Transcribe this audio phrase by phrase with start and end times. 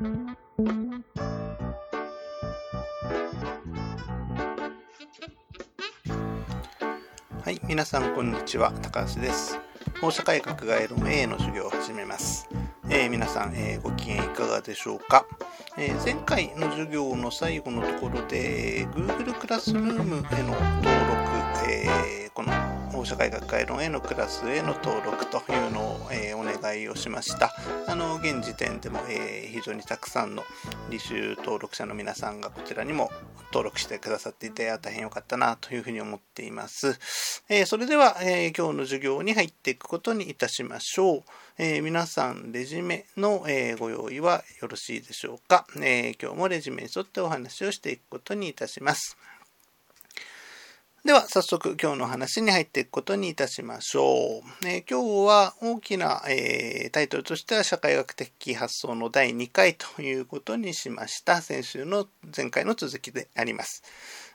[0.00, 0.06] は
[7.50, 9.58] い、皆さんこんにちは、高橋です。
[10.00, 12.48] 法社会学概論 A の授業を始めます。
[12.88, 15.26] えー、皆さん、えー、ご機嫌いかがでしょうか、
[15.76, 20.30] えー、前回の授業の最後のところで Google クラスルームへの登録、
[21.68, 22.69] えこの
[23.00, 27.54] 法社会学会論へのクラスへの登録というのを、えお願いをしました。
[27.86, 30.44] あの現時点でも、え非常にたくさんの
[30.90, 33.10] 履修登録者の皆さんがこちらにも
[33.46, 37.42] 登録してくださっていて、大変良かったなというふうに思っています。
[37.48, 41.22] えー、それでは、え、今日の授業に入っていくことにいたしましょう。
[41.56, 49.16] え、皆さん、レジメの、えご用意はよろしいでしょうか、え今日もレジメに沿ってお話をしていくことにいたします。
[51.02, 54.68] では、早速今日の話に入っていくことにいたしましょう。
[54.68, 61.40] えー、今日は大きな、えー、タイトルとしては社会学的発想の第2回ということにしました。
[61.40, 62.06] 先週の
[62.36, 63.82] 前回の続きであります。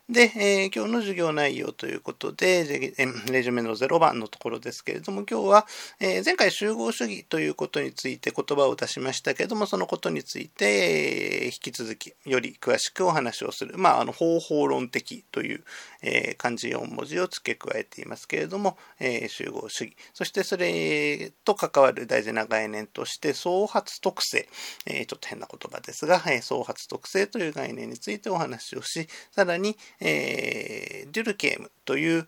[0.07, 2.93] で、えー、今日の授業内容ということで、
[3.31, 5.65] レジュメの0番のところですけれども、今日は、
[5.99, 15.63] えー、前回集合主義ということについて言葉を出しましたけれども、そのことについて、えー、引き続きより詳しくお話をする、まあ、あの方法論的という、
[16.03, 24.47] え漢字4文字を付け加えていますけれども、え集合主義、そしてそれと関わる大事な概念として、創発特性、
[24.85, 32.27] えちょっと変な言葉ですが、え創発特性という概念についてお話をし、さらに、えー、デュルケームという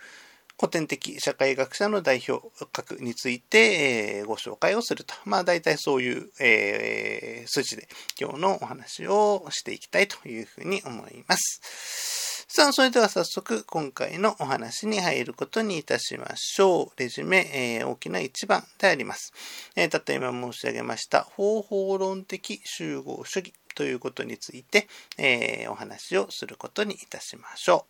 [0.60, 2.42] 古典的社会学者の代表
[2.74, 5.14] 格について、えー、ご紹介をすると。
[5.24, 7.88] まあ大体そういう、えー、筋で
[8.20, 12.46] 今日のお話をしていきたいというふうに思います。
[12.50, 17.00] さあ、それでは早速今回のお話に入ることにいたしましょう。
[17.00, 19.34] レジュメ、えー、大きな一番であります。
[19.76, 24.88] えー、たった今申し上げました方法論的集合主義ということについて、
[25.20, 27.86] えー、お話をすることにいたしましょ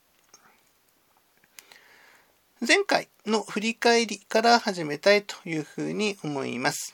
[2.62, 2.66] う。
[2.68, 6.94] 前回の振り返りから始めたいというふうに思います。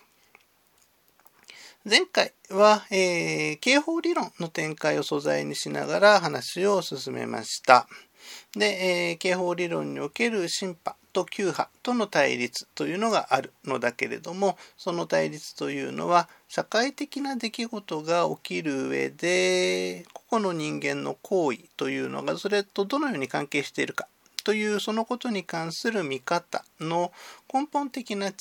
[1.83, 7.87] 前回は、えー、刑法理論の展開を素材にしながら話を進めました。
[8.55, 24.07] で、えー、刑法理論における審判と旧派との対立というのがあるのだけれどもその対立というのは社会的な出来事が起きる上で個々の人間の行為というのがそれとどのように関係しているか
[24.43, 27.11] というそのことに関する見方の
[27.53, 28.31] 根本的な違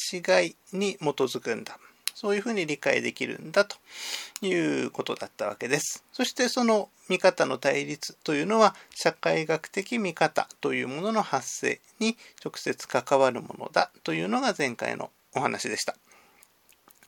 [0.46, 1.78] いに基づくんだ。
[2.14, 3.76] そういうふうに理解できるんだと
[4.42, 4.52] い
[4.84, 6.04] うことだったわけです。
[6.12, 15.96] そしてその見方の対立というのは社会学的見方というものの発生に直接関わるものだというのが前回のお話でした。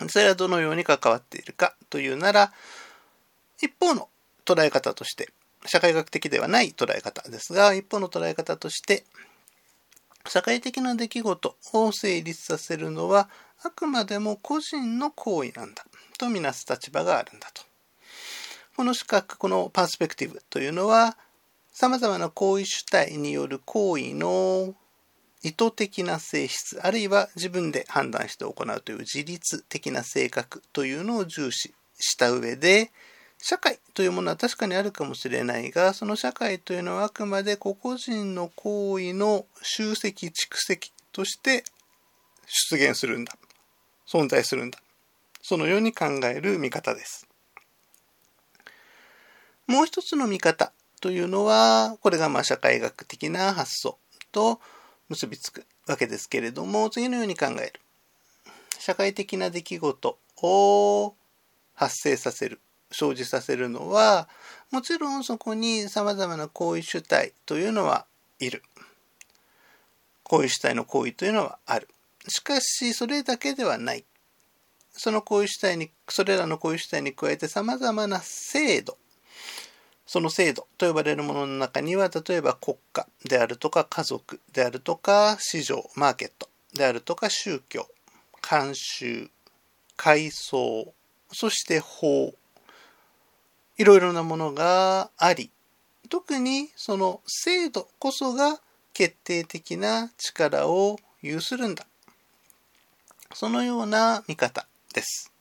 [0.08, 2.52] それはどのように関わっているかというなら
[3.60, 4.08] 一方の
[4.44, 5.30] 捉え方として
[5.66, 9.04] 社会学的ではない捉え方ですが一方の捉え方として
[10.26, 13.28] 社会的な出来事を成立させるのは
[13.62, 15.84] あくまでも個人の行為なんだ
[16.18, 17.62] とみなす立場があるんだと。
[18.76, 21.16] この視覚、このパースペクティブというのは、
[21.72, 24.74] 様々な行為主体による行為の
[25.42, 32.90] 意図的な性質、あるいは自分で判断して行うという自律的な性格というのを重視した上で、
[33.46, 41.62] 社会というものは確かにあるかもしれないが、その社会というのはあくまで個々人の行為の集積、蓄積として
[42.46, 43.36] 出現するんだ。
[44.08, 44.78] 存在するんだ。
[45.42, 47.28] そのように考える見方です。
[49.66, 50.72] もう一つの見方
[51.02, 53.98] というのは、これがまあ社会学的な発想
[54.32, 54.58] と
[55.10, 57.74] 結びつくわけですけれども、次のように考える。
[58.78, 61.14] 社会的な出来事を
[61.74, 62.58] 発生させる、
[62.94, 64.28] 生じさせるのは、
[64.70, 68.06] もちろんそこに様々な行為主体というのは
[68.38, 68.62] いる。
[70.22, 71.88] 行為主体の行為というのはある。
[72.28, 74.04] しかし、それだけではない。
[74.92, 78.96] その行為主体に、それらの行為主体に加えて様々な制度、
[80.06, 87.86] その制度と呼ばれるものの中には、例えば国家であるとか家族であるとか市場、マーケットであるとか宗教、
[88.42, 89.30] 慣習、
[89.96, 90.92] 階層、
[91.32, 92.34] そして法、
[93.76, 95.50] いろいろなものがあり、
[96.08, 98.60] 特にその制度こそが
[98.92, 101.86] 決定的な力を有するんだ。
[103.32, 105.32] そのような見方です。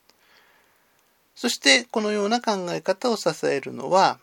[1.36, 4.20] そしてこのような考え方を支えるのは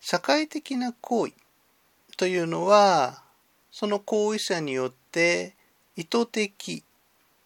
[0.00, 1.32] 社会的な行為
[2.16, 3.22] というのは
[3.70, 5.54] その行為者によって
[5.96, 6.82] 意図的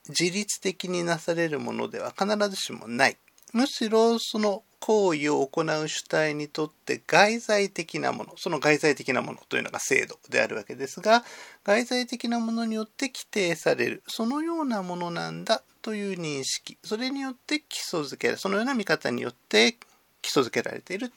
[0.09, 3.17] 自律的になされるものでは必ずしもない
[3.53, 11.23] むしろその行為を行う主体にとって外在的なもの、その外在的なものというのが制度であるわけですが、
[11.65, 19.77] 外在的なものによって規定される、そのようなものなんだという認識、それによって基礎づけ、そのような見方によって
[20.23, 21.12] 基礎づけられている。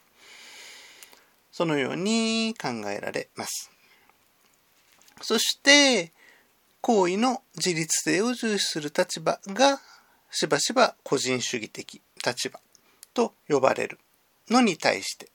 [1.51, 3.71] そのように考えられます。
[5.21, 6.11] そして、
[6.81, 9.79] 行為の自律性を重視する立場が
[10.31, 12.59] しばしば個人主義的立場
[13.13, 13.99] と呼ばれる
[14.49, 15.29] のに対して、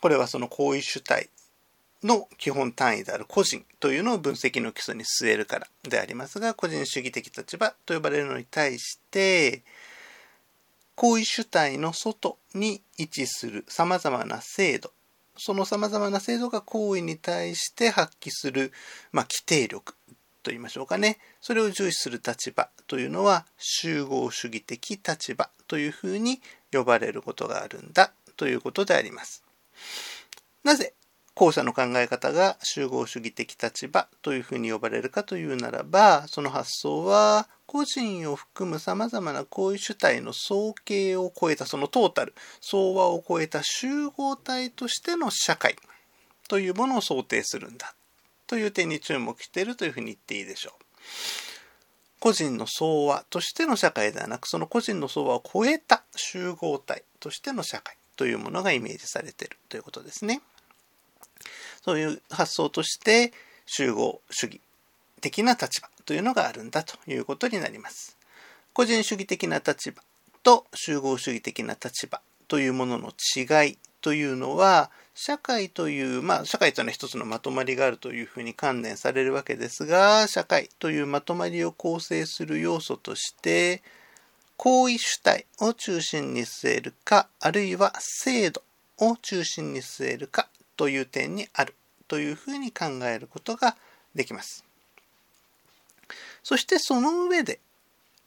[0.00, 1.30] これはその行為主体
[2.02, 9.62] の基本単位である個人というのを分析の基礎に据えるからでありますが、個人主義的立場と呼ばれるのに対して、
[10.94, 14.92] 行為主体の外に位置する様々な制度、
[15.36, 18.72] その様々な制度が行為に対して発揮する、
[19.10, 19.94] まあ、規定力
[20.42, 21.18] と言いましょうかね。
[21.40, 26.40] それを重視する立場というのは集合主義的立場というふうに
[26.76, 29.44] 呼ばれることがあるんだということであります。
[30.62, 30.94] なぜ
[31.34, 45.74] 後者の考え方が集合主義的立場というふうに呼ばれるかというならば、その発想は個人を含む様々な行為主体の総計を超えた、そのトータル、総和を超えた集合体としての社会
[46.48, 47.94] というものを想定するんだ
[48.46, 51.53] という点に注目しているというふうに言っていいでしょう。
[52.24, 60.40] 個人の総和としての社会ではなく、その個人の総和を超えた集合体としての社会というものがイメージされているということですね。
[61.84, 63.34] そういう発想として
[63.66, 64.62] 集合主義
[65.20, 68.16] 的な立場というのがあるんだということになります。
[68.72, 70.02] 個人主義的な立場
[70.42, 83.82] と集合主義的な立場というものの違いというのは社会という、まあ社会というのは一つのまとまりがあるというふうに観念されるわけですが、社会というまとまりを構成する要素として、
[84.56, 88.62] 行為主体を中心に据えるか、あるいは制度
[88.98, 91.74] を中心に据えるかという点にある
[92.08, 93.76] というふうに考えることが
[94.14, 94.64] できます。
[96.42, 97.60] そしてその上で、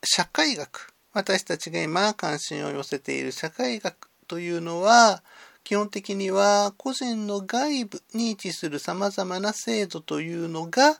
[0.04, 5.22] 社会学、私たちが今関心を寄せている社会学というのは、
[5.68, 10.98] 基本的には個人の外部に位置する様々な制度というのが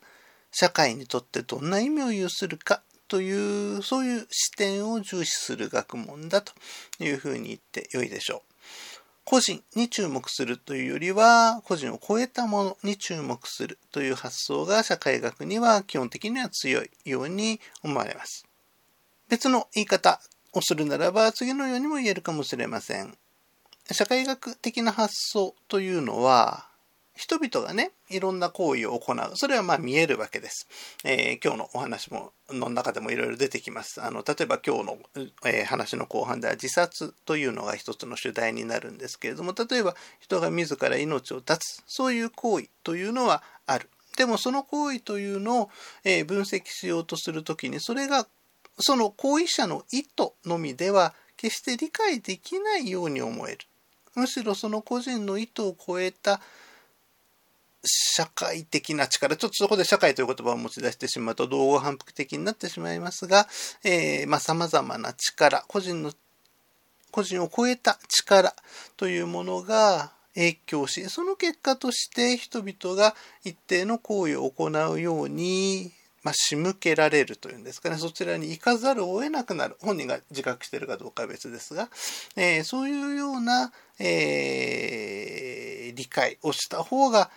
[0.52, 6.52] 社会にとってどんな意味を有するかというそういう視点を重視する学問だと
[7.00, 8.42] いうふうに言ってよいでしょう。
[9.24, 18.46] 個人に注目するというよりは個人を超えたものに注目するという発想が社会学には基本的には強いように思われます。
[19.30, 20.20] 別の言い方
[20.52, 23.18] をするならば次のようにも言えるかもしれません。
[23.92, 26.68] 社会学的な発想というのは、
[27.18, 29.32] 人々がね、いろんな行為を行う。
[29.36, 30.68] それはまあ見えるわけです。
[31.04, 34.02] えー、今日のお話も、の中でもいろいろ出てきます。
[34.04, 34.98] あの、例えば今日の、
[35.44, 43.90] えー、話の後半では自殺というのが一つの主題になるんですけれども、例えば人が自ら命を絶つ、そういう行為というのはある。
[44.16, 45.70] でもその行為というのを、
[46.04, 48.28] えー、分析しようとするときに、それが
[48.80, 53.58] その行為者の意図のみでは決して理解できないように思える。
[54.18, 56.42] むしろその個人の意図を超えた
[57.84, 63.48] 社会的な力、ちょっとそこで社会という言葉を持ち出してしまうと同語反復的になってしまいますが、
[63.84, 66.12] えー、まあ様々な力、個人の、
[67.12, 68.56] 個人を超えた力
[68.98, 75.92] というものが影響し、その結果として人々が一定の行為を行うように
[76.28, 79.78] まあ、仕向けられるというんですかね、そちらに行かざるを得なくなる。
[79.80, 81.88] 本人が自覚しているかどうかは別ですが、
[82.36, 87.32] えー、そういうような、えー、理解をした方が、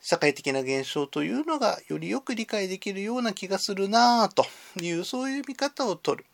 [0.00, 4.44] 社会的な現象というのがよりよく理解できるような気がするなと
[4.82, 6.24] いう、そういう見方を取る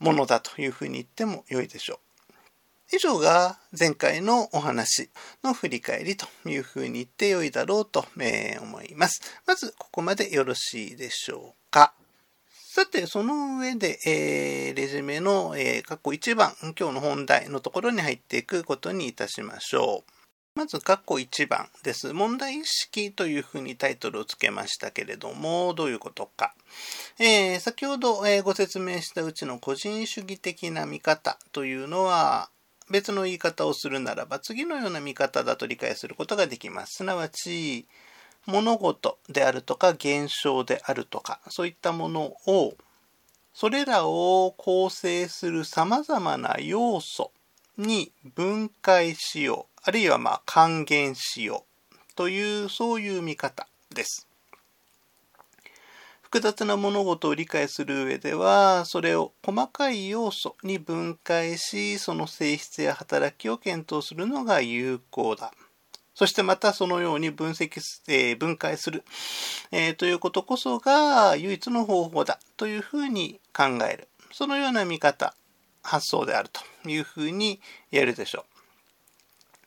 [0.00, 2.03] ものだというふうに言っても良いでしょう。
[2.92, 5.10] 以上が前回のお話
[5.42, 9.20] の振り返りというふうに言ってよいだろうと思います。
[9.46, 11.94] まず、ここまでよろしいでしょうか。
[12.50, 20.58] さて、その上で、えー、レジュメの、えー、過去1番、今日の本題のところに入っていくことにいたしましょう。
[20.58, 22.12] まず、括弧1番です。
[22.12, 26.54] 問題意識というふうにタイトルをつけましたけれども、どういうことか。
[27.18, 32.50] えー、先ほど、え、ご説明したうちの個人主義的な見方というのは、
[32.90, 36.96] 別の言い方をするならば次のような見方だと理解することができます。
[36.96, 37.86] すなわち
[38.46, 42.74] 物事であるとか現象であるとかそういったものを
[43.54, 47.30] それらを構成する様々な要素
[47.78, 54.26] に分解しようあるいはま還元しようというそういう見方です。
[56.34, 65.52] 複雑な物事を理解する上では、それを細かい要素に分解し、その性質や働きを検討するのが有効だ。
[66.12, 69.04] そしてまたそのように分析、えー、分解する、
[69.70, 74.08] えー、ということこそが唯一の方法だというふうに考える。
[74.32, 75.36] そのような見方、
[75.84, 77.60] 発想であるというふうに
[77.92, 78.44] 言えるでしょ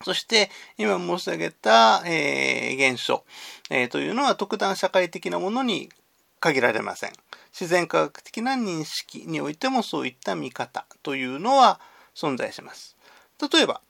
[0.02, 0.04] う。
[0.04, 3.24] そして、今申し上げた、えー、現象、
[3.70, 5.88] え、というのは特段社会的なものに
[6.40, 7.14] 限られません。
[7.52, 11.80] 自然科学的な認識においてもそういった見方というのは
[12.16, 12.96] 存在します。
[13.52, 13.82] 例えば、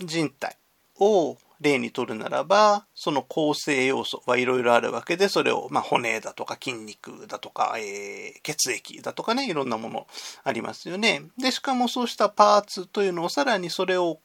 [0.00, 0.56] 人体
[0.98, 10.06] を例にとるならば、その構成要素はいろいろあるわけで、それを、まあ、骨だとか筋肉だとか、えー、血液だとかね、いろんなもの
[10.44, 11.22] ありますよね。
[11.38, 14.20] で、しかもそうしたパーツというのをさらにそれを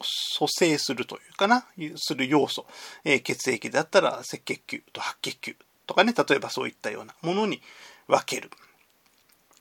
[0.00, 1.66] 蘇生するというかな、
[1.96, 2.66] する要素。
[3.04, 7.60] えー、血液だったら赤血球と白血球とかね、例えばそういったようなものに
[8.08, 8.50] 分ける。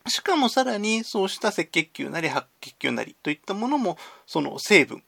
[0.08, 5.04] しかもさらにそうした赤血球なり白血球なりといったものもその成分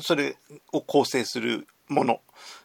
[0.00, 0.36] それ
[0.72, 2.20] を構成するもの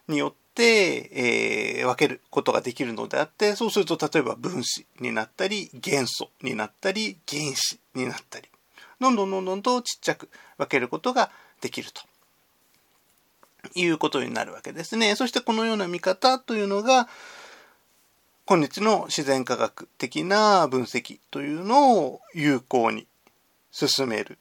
[0.08, 8.48] によって、えー、分けることができるのであって、そうすると例えば分子になったり、元素になったり、原子になったり、
[9.00, 11.30] どんどんどんどんとちっちゃく分けることが
[11.60, 12.02] できると。
[13.74, 15.16] いうことになるわけですね。
[15.16, 17.08] そしてこのような見方というのが、
[18.48, 23.06] 今日の自然科学的な分析というのを有効に
[23.70, 24.38] 進める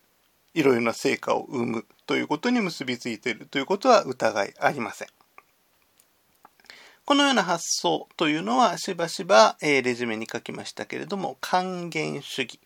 [0.53, 5.09] いろいろな成果を生むということに結びついているということは疑いありません。
[7.03, 12.61] このような発想というのはしばしば、えー、レジュメに書きましたけれども還元主義、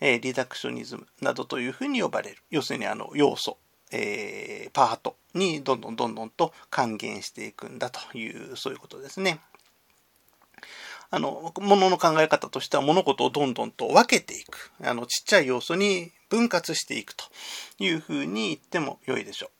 [0.00, 3.58] えー、リダクショニズムなどというふうに呼ばれる要するにあの要素、
[3.92, 9.40] えー、パートにどんどんどんどんと還元していくんだというそういうことですね。
[11.10, 14.72] あの、ものの考え方としては物事をどんどんと分けていく。
[14.82, 17.24] あの、ちっちゃい要素に分割していくと
[17.78, 19.58] いうふうに言っても良いでしょう。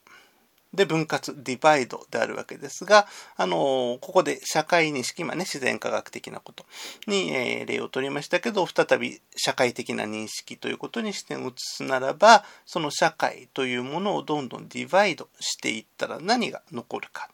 [0.75, 6.67] で、分割、ディバイドであるわけですが、あの、ここで社会認識、今ね、自然科学的なこと
[7.07, 17.31] に、えー、例を取りましたけど、再び社会的な認識ということに視点を移すならば、その社会というものをどんどんディバイドしていったら何が残るか。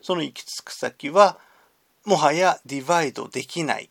[0.00, 1.38] その行き着く先は、
[2.04, 3.90] もはやディバイドできない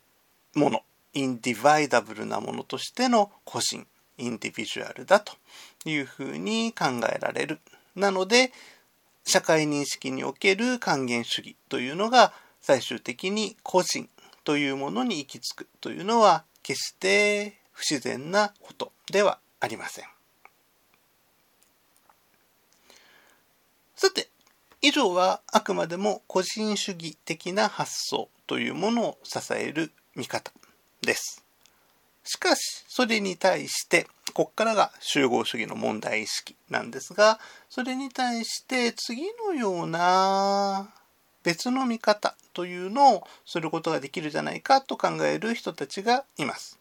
[0.54, 0.82] もの、
[1.14, 3.86] インディバイダブルなものとしての個人
[4.18, 5.32] インディビジュアルだと
[5.84, 7.60] いうふうに考えられる。
[7.96, 8.52] なので、
[9.24, 14.08] 社会認識における還元主義というのが最終的に個人
[14.44, 20.04] というものに行き着くというのは決して不自然なことではありません。
[23.94, 24.28] さて、
[24.82, 30.52] 以上はあくまでも個人主義的な発想というものを支える見方
[31.02, 31.44] です。
[32.24, 40.88] しかし、それに対して、こっからが集合主義の問題意識なんですが、それに対して次のような
[41.42, 46.78] 別の見方というのをすることができるじゃないかと考える人たちがいます。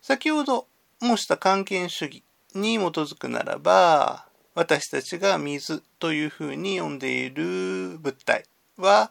[0.00, 0.66] 先ほど
[1.00, 2.22] 申した関係主義
[2.54, 8.44] に基づくならば、私たちが水というふうに呼んでいる物体
[8.76, 9.10] は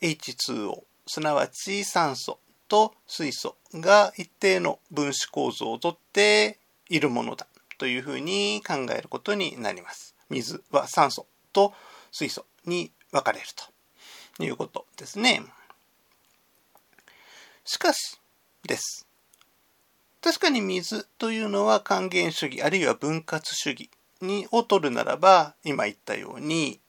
[0.00, 6.58] H2O、すなわち酸素と水素が一定の分子構造をとって
[6.88, 7.46] いるものだ
[7.78, 10.14] というふうに考えることになります。
[10.30, 11.72] 水は酸素と
[12.12, 13.46] 水素に分かれる
[14.36, 15.42] ということですね。
[17.64, 18.20] しかし
[18.62, 19.06] です。
[20.20, 26.80] 確かに水というのは還元主義あるいは分割主義にを取るならば今言ったように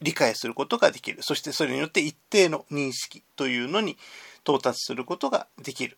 [0.00, 1.22] 理解することができる。
[1.22, 3.96] そしてそれによって一定の認識というのに
[4.42, 5.96] 到達することができる。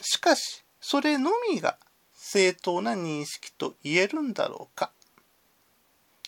[0.00, 1.76] しかし、それのみが
[2.14, 4.90] 正当な認識と言えるんだろうか。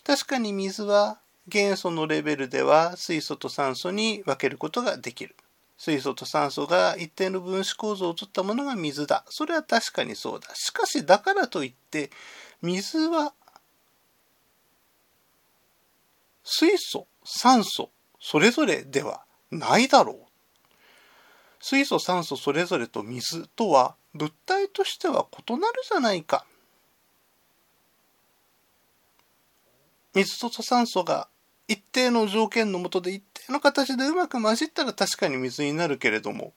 [0.05, 5.37] 確かに水は元素のレベルでは水素と酸素に分けることができる。
[5.77, 9.25] 水素と酸素が一定の分子構造をとったものが水だ。
[9.29, 10.49] それは確かにそうだ。
[10.55, 12.11] しかし、だからといって、
[12.61, 13.33] 水は
[16.45, 20.17] 水素、酸素、それぞれではないだろう。
[21.61, 26.45] 水素、酸素それぞれと水とは物体としては異なるじゃないか。
[30.15, 31.29] 水と酸素が
[31.69, 36.53] 一定の条件のもとで一定の形でうまく混じったら確かに水になるけれども、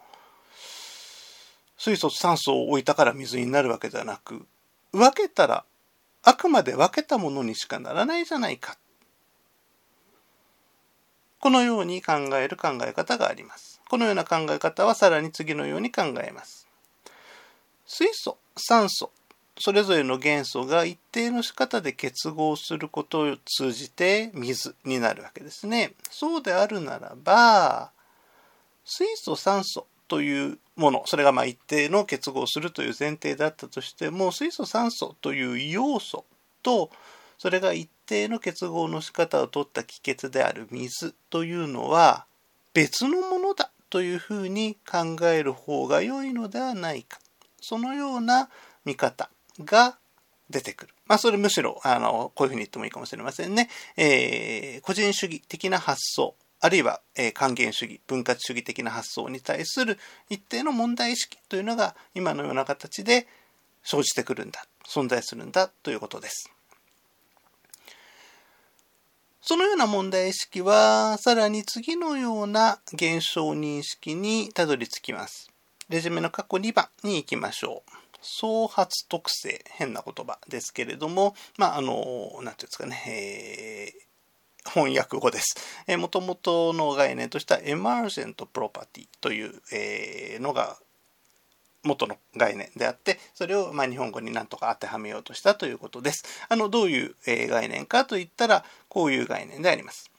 [1.78, 4.48] 水素と酸素を置いたから水になるわけではなく、
[4.92, 5.66] 分けたら
[6.24, 8.78] あくまで分けたものにしかならないじゃないか。
[11.44, 13.82] このように考える考え方があります。
[13.90, 16.70] このような考え方はさらに次のように考えます。
[17.86, 19.12] 水素、酸素、
[19.60, 25.92] それぞれの元素が一定の仕方で結合することを通じて水になるわけですね。
[26.10, 27.92] そうであるならば、
[28.86, 36.24] 水素、酸素というもの、それがまあ一定の結合するという前提だったとしても、水素、酸素という要素
[36.62, 36.90] と、
[37.38, 42.26] それが一定の結合の仕方をとった気血である水というのは
[42.74, 47.20] 別のものだというふうに考える方が良いのではないか。
[47.62, 48.50] そのような
[48.86, 49.30] 見方
[49.60, 49.98] が
[50.50, 50.94] 出てくる。
[51.06, 53.70] まあ、それむしろ、あの、こういうふうに言ってもいいかもしれませんね。
[53.98, 59.98] えー、個人主義的な発想、あるいは、えー、還元主義、分割主義的な発想に対する
[60.30, 63.28] 一定の問題意識というのが今のような形で
[63.84, 66.52] 生じてくるんだ、存在するんだということです。
[69.46, 75.52] そのような問題意識は、さらに次のような現象認識にたどり着きます。
[75.90, 77.92] レジュメの過去2番に行きましょう。
[78.22, 85.58] 創発特性、変な言葉ですけれども、まあ、あの、なんていうんですかね、えー、翻訳語です。
[85.98, 90.78] もともとの概念としては、エマージェントプロパティという、えー、のが
[91.84, 96.24] 元の概念であって、それをま日本語になんとか当てはめようとしたということです。
[96.50, 100.14] あの、どういう概念かといったら、こういう概念であります。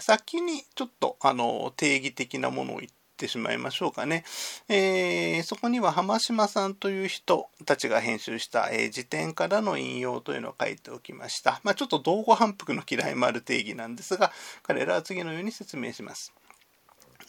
[0.00, 4.24] 先にちょっとあの定義的なものを言ってしまいましょうかね。
[4.68, 11.60] えー、そこには浜島さんという人たちが編集した、えー、辞典からの引用というのを書いておきました。
[11.64, 16.32] まあ、ちょっと同語反復の嫌いもある定義なんですが、彼らは次のように説明します。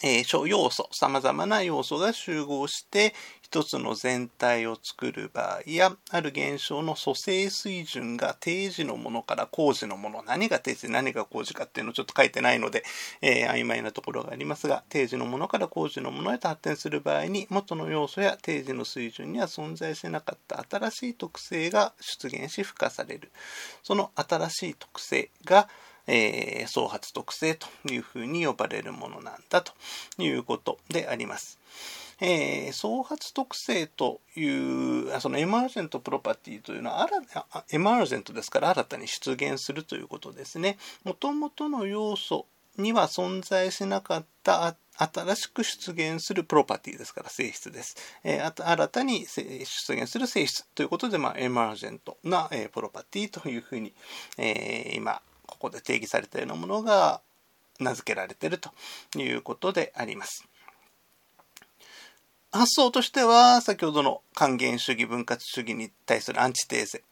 [0.04, 12.84] えー、要素、様々な要素が集合して一つの全体を作る場合や、ある現象の組成水準が定時のものから工事のもの、何が定時、何が工事かっていうのをちょっと書いてないので、
[13.22, 23.32] えー、曖昧なところがありますが、定時のものから工事のものへと発展する場合に、元の要素や定時の水準には存在しなかった新しい特性が出現し付加される。
[23.82, 25.68] その新しい特性が、
[26.10, 29.74] えー、創発特性というふうに呼ばれるものなんだと
[30.18, 31.60] いうことであります。
[32.22, 37.08] えー、創発特性というそのエマージェントプロパティというのは
[37.72, 40.78] エマージェントですから新たに出現するということですね。
[41.06, 42.46] もともとの要素
[42.78, 47.96] には存在しなかった新しく出現するプロパティですから性質です。
[48.24, 53.94] えー、新たに出現する性質ということで、まあ、エマージェントな、えー、プロパティというふうに、
[54.38, 57.22] えー、今ここで定義されたようなものが
[57.80, 58.72] 名付けられていると
[59.18, 60.48] いうことであります。
[62.52, 67.04] 発想としては先ほどの還元主義分割主義に対するアンチテーゼ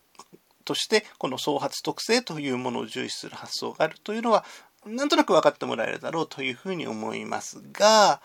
[0.65, 4.43] としてこの創発特性というものを重視する発想があるというのは
[4.85, 8.21] なんとなく分かってもらえるだろうというふうに思いますが、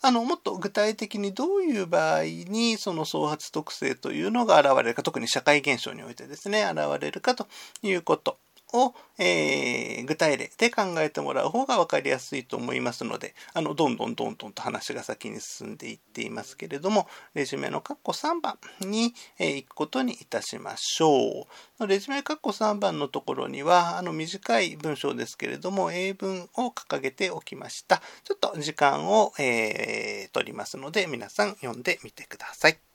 [0.00, 7.46] あの、もっと具体的にどういう場合にその創発特性というのが現れるか、特に社会現象においてですね、現れるかと
[7.82, 8.38] いうこと
[8.72, 21.46] を、えー、具体例で考えてもらう方が分かりやすいと思いますので、あの、どんどんどんどんと話が先に進んでいっていますけれども、レジュメの括弧3番に、えー、行くことにいたしましょ
[21.80, 21.86] う。
[21.86, 28.02] レジュメ括弧3番のところには、あの、短い文章ですけれども、英文を掲げておきました。
[28.24, 32.87] ちょっと時間を、えー、取りますので、皆さん読んでみてください。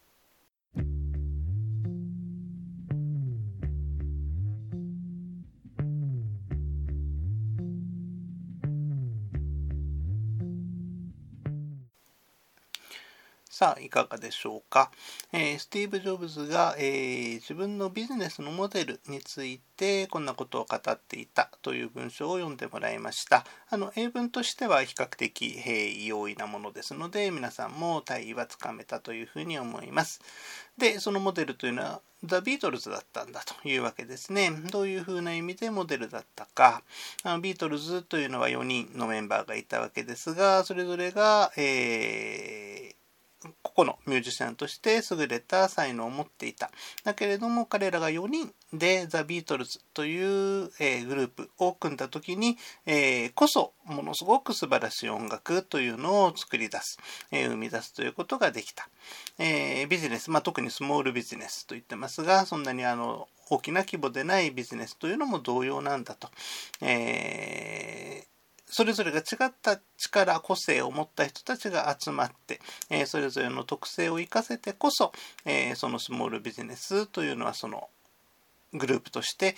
[13.53, 14.89] さあ、いかがでしょうか？
[15.31, 23.45] えー、スティーブ・ジョブズが、えー、自分のビジネスのモデルについてこんなことを語っていたという文章を読んでもらいました。
[23.69, 30.19] あの英文としては比較的平易容易なものですので、皆さんも大意はつかめたというふうに思います。
[30.79, 34.49] で、そのモデルというのはザ・ビートルズだったんだというわけですね。
[34.71, 36.81] どういうふうな意味でモデルだったか。
[37.21, 43.02] あのビートルズというのは4人のメンバーがいたわけですが、それぞれが、えー
[43.61, 46.71] 個々のミュージシャンとして優れた才能を持っていた。
[47.03, 56.97] だけれども彼らが4人でザ・ビートルズという、えー、グループを組んだ時に、えー、こそものすごく素晴らしい音楽というのを作り出す、
[57.31, 58.87] えー、生み出すということができた。
[59.39, 66.29] えビジネス、まあ、特にスモールビジネスと言ってますが、そんなにあの大きな規模でないビジネスというのも同様なんだと。
[66.81, 68.25] え
[68.75, 72.59] それぞれが違った力、個性を持った人たちが集まって、
[72.89, 75.11] えー、それぞれの特性を生かせてこそ、
[75.45, 77.89] えー、そのスモールビジネスというのはその
[78.73, 79.55] グループとして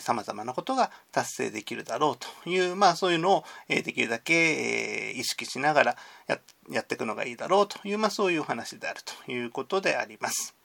[0.00, 5.96] さまざまなことが達成できるだろうという、まあ、そういうのを、えー、できるだけ、えー、意識しながら
[6.26, 6.38] や
[6.70, 10.59] やっていくのがいいだろうという、まあ、そういう話であるということであります。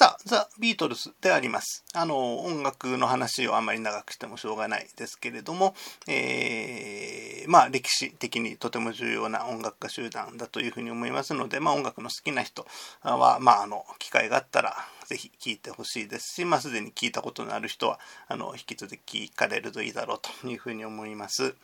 [0.00, 1.84] さあ、ザ・ビートルズであります。
[1.92, 5.74] あの、音楽の話をあまり長くしてもしょうがないですけれども、
[6.06, 12.64] えー、まあ、歴史的にとても重要な音楽家集団だというふうに思いますので、まあ、音楽の好きな人
[13.02, 21.56] は、まあ、あの、機会があったら、ぜひ聴いてほしいですし、まあ、すでに聞いたことのある人は、あの、引き続き聞かれるといいだろうというふうに思います。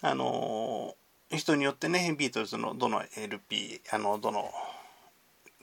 [0.00, 0.96] あの、
[1.30, 4.50] 人によってね、ビートルズのどの LP、あの、どの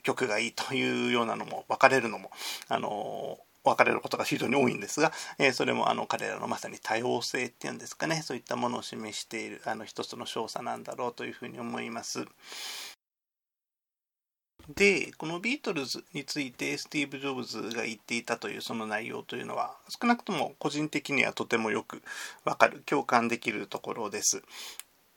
[0.04, 2.30] 曲がいいというようなのも分かれるのも、
[2.68, 12.26] あの分かれることが非常に多いんですが、えー、それもあの彼らのまさに多様性っていうんですかねそういったものを示しているあの一つの少佐なんだろうというふうに思います。
[14.74, 22.02] で、このビートルズについてスティーブ・ジョブズが言っていたというその内容というのは少なくとも個人的にはとてもよく
[22.44, 24.42] わかる、共感できるところです。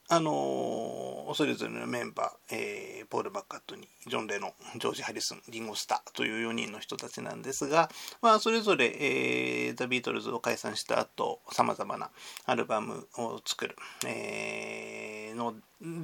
[0.09, 7.89] あのそれぞれのメンバー、えー、ポール・バッカットにジョン・レノン、ジョージ・ハリスン、リンゴ・スターという4人の人たちなんですが、
[8.21, 12.09] まあ、それぞれ、えー、ザ・ビートルズを解散した後、さまざまな
[12.45, 15.55] アルバムを作る、えー、の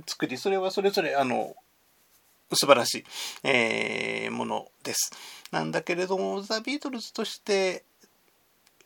[0.05, 1.55] 作り、それはそれぞれ、あの、
[2.51, 3.03] 素晴らしい、
[3.43, 5.11] えー、ものです。
[5.51, 7.85] なんだけれども、ザ・ビートルズとして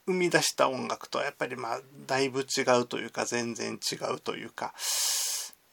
[0.08, 4.74] 生み出した音楽とはやっぱりまあだいぶ違うというか全然違うというか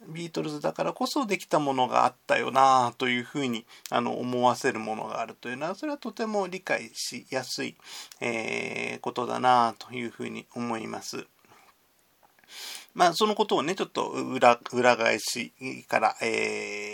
[0.08, 7.76] ビートルズだからこそできたものがあったよなというふうにあの思わせるものがあるというのはそれはとても理解しやすい、
[8.20, 11.26] えー、ことだなというふうに思います。
[12.94, 15.52] まあ、そのことをね、ちょっと裏裏返し
[15.88, 16.93] から、えー、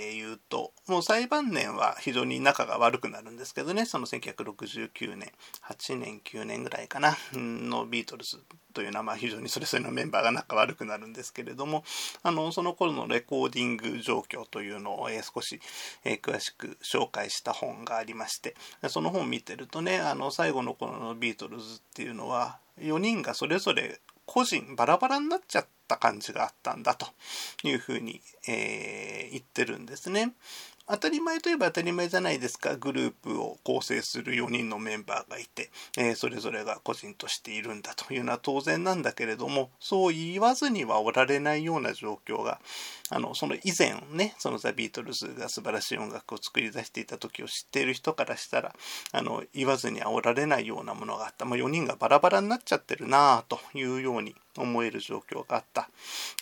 [0.91, 5.31] もう最晩年は非常に仲が悪くなるんですけどね、その1969年、
[5.65, 8.39] 8年、9年ぐらいかな、のビートルズ
[8.73, 11.85] というのは、まあ、非常にそれぞれのメンバーが仲悪くなるんですけれども、
[12.25, 15.61] あの、その頃のレコーディング状況というのを、え、少し、
[16.05, 18.57] え、詳しく紹介した本がありまして、
[18.89, 24.01] その本を見てるとね、あの、最後の頃のビートルズっていうのは、4人がそれぞれ
[24.33, 27.09] 個人バラバラになっちゃった感じがあったんだと
[27.65, 30.35] いうふうに、えー、言ってるんですね。
[30.91, 32.77] 当たり前といえば当たり前じゃないですか。
[32.77, 42.61] グループを構成する4人のメンバーがいて、えー、それぞれが個人としているんだというのは当然なんだけれどもそう言わずにはおられないような状況が
[43.11, 48.75] あのその以前ねそのザ・ビートルズが素晴らしい音楽を作り出していた時を知っている人からしたら
[49.13, 55.89] あの言わずにはおられないようなものがあった、まあ、4人がバラバラになっちゃってるなあというように思える状況があった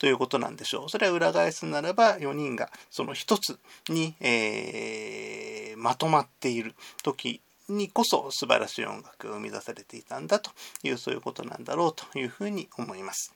[0.01, 0.89] ということなんでしょう。
[0.89, 10.51] それは裏返すならば4人がその一つに、えー、まとまっている時にこそ素晴らしい音楽が生み出されていたんだと
[10.83, 13.35] いうそういうことなんだろうというふうに思います。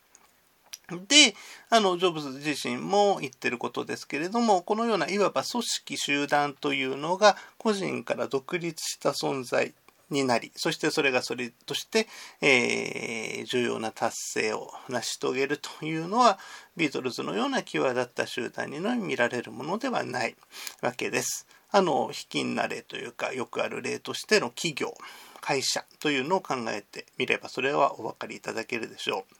[1.08, 1.34] で、
[1.70, 9.72] あの、ジョブズ自身も言ってることですけれども、このようないわば組織集団というのが個人から独立した存在
[10.12, 12.06] になり、そしてそれがそれとして、
[12.40, 16.38] えー、重要な達成を成し遂げるというのは、
[16.76, 20.36] ビートルズのような際立った集団にのみ見られるものではない
[20.80, 21.46] わけです。
[21.70, 24.94] あの、卑近な例というか、よくある例としての企業、
[25.40, 29.34] 会社というのを考えてみれば、それはお分かりいただけるでしょう。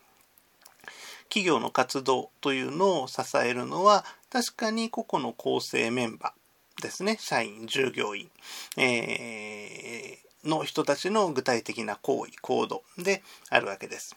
[1.29, 7.17] 企業の活動というのを支えるのは、確かに個々の構成メンバーですね。
[7.21, 8.31] 社員、従業員、
[8.77, 14.17] えーの人たちの具体的な行為、行動であるわけです。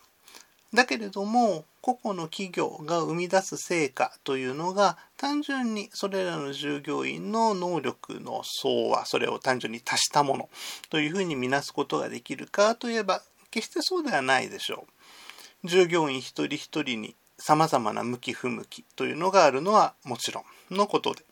[0.74, 10.50] だけれども、個々の企業が生み出す成果というのが、単純にそれらの従業員の能力の総和、それを単純に足したもの
[10.90, 14.86] というふうに見なすことができるかといえば、決してそうではないでしょ
[15.64, 15.68] う。
[15.68, 21.24] 従業員一人一人に様々な向き不向きというのがあるのはもちろんのことで、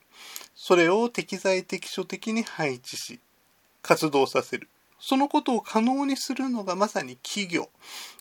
[0.56, 3.20] それを適材適所的に配置し、
[3.82, 4.70] 活動させる。
[5.06, 7.68] そのことを可能にするのがまさに企業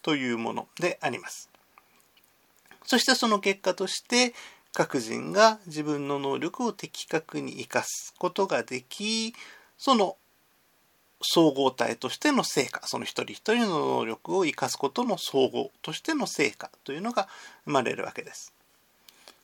[0.02, 1.48] というものであります。
[2.84, 4.34] そしてその結果として
[4.72, 9.32] 各人が自分の能力を的確に生かすことができ、
[9.78, 10.16] その
[11.20, 17.28] 総合体としての成果、その一人一人の能力を生かすことの総合としての成果というのが
[17.64, 18.52] 生まれるわけです。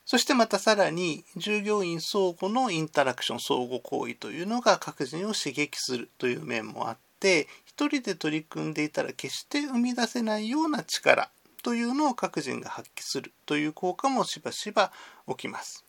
[0.05, 11.31] そしてまたさらに従業員相互のインタラクション相互行為というのが各人を刺激するという面もあって一人で取り組んでいたら決して生み出せないような力
[11.62, 14.92] というのを各人が発揮するという効果もしばしば
[15.28, 15.85] 起きます。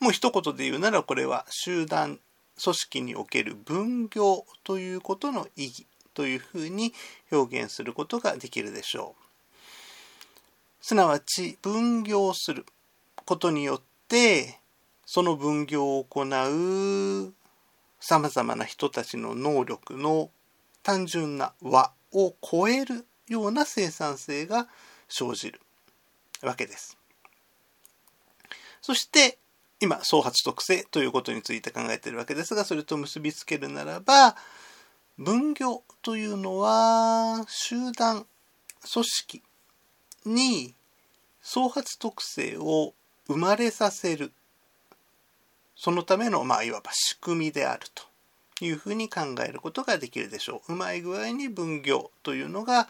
[0.00, 2.18] もう一言で言うならこれは集団
[2.62, 6.92] 組織における分業ということの意義というふうに
[7.30, 9.22] 表現することができるでしょう。
[10.84, 12.66] すなわち分業する
[13.24, 14.58] ことによって
[15.06, 17.32] その分業を行う
[18.00, 20.30] さまざまな人たちの能力の
[20.82, 24.68] 単純な和を超えるような生産性が
[25.08, 25.60] 生じる
[26.42, 26.98] わけです。
[28.80, 29.38] そして
[29.80, 34.36] 今創発特性ということについて考えているわけですがそれと結びつけるならば
[35.18, 38.26] 分業というのは集団
[38.92, 39.42] 組織
[40.24, 40.74] に
[41.40, 42.94] 創発特性を
[43.26, 44.32] 生まれさせる
[45.76, 48.04] そのための、まあ、いわば仕組みであると
[48.66, 50.72] いうふうに考えることができるでしょう。
[50.74, 52.88] うまい具合に分業というのが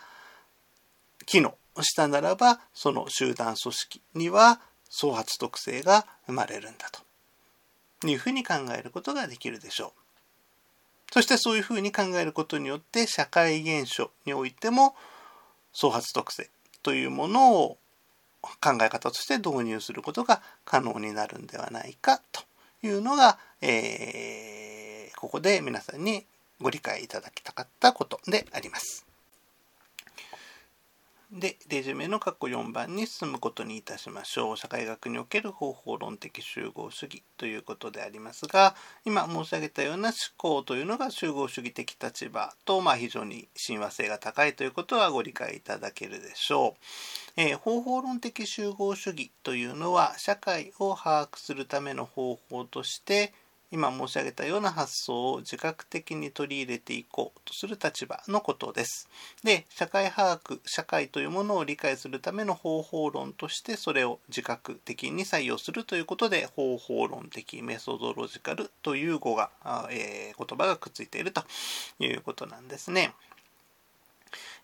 [1.27, 6.91] 機能したならばその集団組織には創発特性が生まれるんだ
[8.01, 10.03] というふうに考えることができるでしょう。
[11.13, 14.95] そしてそういうふうに考えることによって社会現象においても
[15.73, 16.49] 創発特性
[16.83, 17.79] というものを
[18.41, 22.43] 考え方として導入することが可能になるんではないかと
[22.83, 26.25] いうのが、えー、ここで皆さんに
[26.61, 29.12] ご理解いただきたかったことであります。
[31.33, 34.57] で、レジュメの括弧4番に進むことにいたしましょう。
[34.59, 38.75] 社会学における方法論的集合主義ということでありますが、
[39.07, 47.41] 今申し上げたような思考というのが集合主義的立場と、まあ、非常に親和性が高いということはご理解いただけるでしょう。
[47.41, 53.33] えー、方法論的集合主義というのは、社会を把握するための方法として、
[53.73, 59.09] 今申し上げたような発想を自覚的に取り入れていこうとする立場のことです。
[59.43, 69.51] で、社会把握、社会というものを理解するための方法論としてそれを自覚的に採用するということで方法論的メソドロジカルという語が、
[69.91, 71.43] えー、言葉がくっついていると
[71.99, 73.15] いうことなんですね。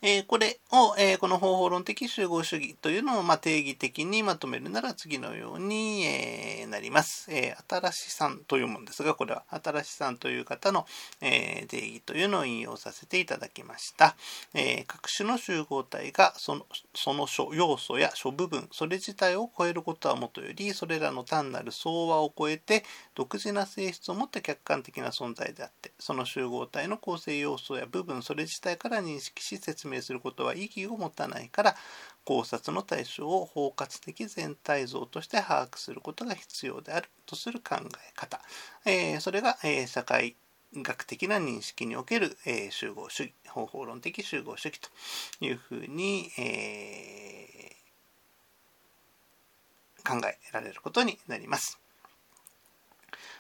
[0.01, 7.27] えー、これを、えー、この方法論的集合主義というのを、まあ、定義的にまとめるなら次のように、えー、なります。
[7.33, 10.87] え新しさんというものですが、これは新しさんという方の、
[11.21, 14.15] え定義というのを引用させていただきました。
[14.55, 22.85] え各種の集合体がそのその諸要素や諸部分、それ自体を超えることはもとより、それらの単なる相和を超えて、
[23.17, 31.77] 独自な性質を持った客観的な存在であって、その集合体の構成要素や部分、それ自体から認識し説明明することは意義を持たないから
[32.25, 38.41] 考察の対象を包括的全体像として把握することが必要であるとする考え方、
[38.85, 40.37] えー、それが、えー、社会
[40.75, 44.91] 学的な認識における、えー、集合主義方法論的集合主義と
[45.45, 47.73] いうふうに、え、
[50.05, 51.79] 考えられることになります。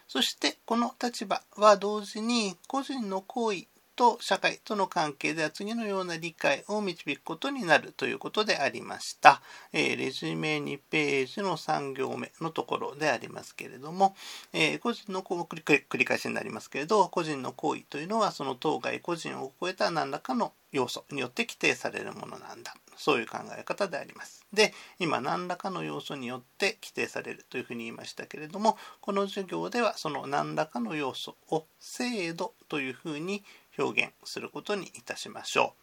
[0.06, 3.66] そしてこの立場は同時に個人の行為
[3.98, 9.42] と社会との関係では次のような理解を導くことになるということでありました。
[9.72, 14.14] えー、レジュメ2ページの3行目のところでありますけれども、
[14.52, 22.74] えー、個人の繰り返しになりますけれど、個人の行為というのはその当該個人を超えた何らかの要素によって規定されるものなんだ。
[22.98, 24.44] そういう考え方であります。
[24.52, 33.44] で、今何らかの要素によって規定されるというふうに言いましたけれども、この授業ではその何らかの要素を制度というふうに
[33.78, 35.74] 表現することにいたしましょ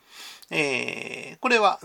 [0.51, 0.55] う。
[0.55, 1.79] えー、これは、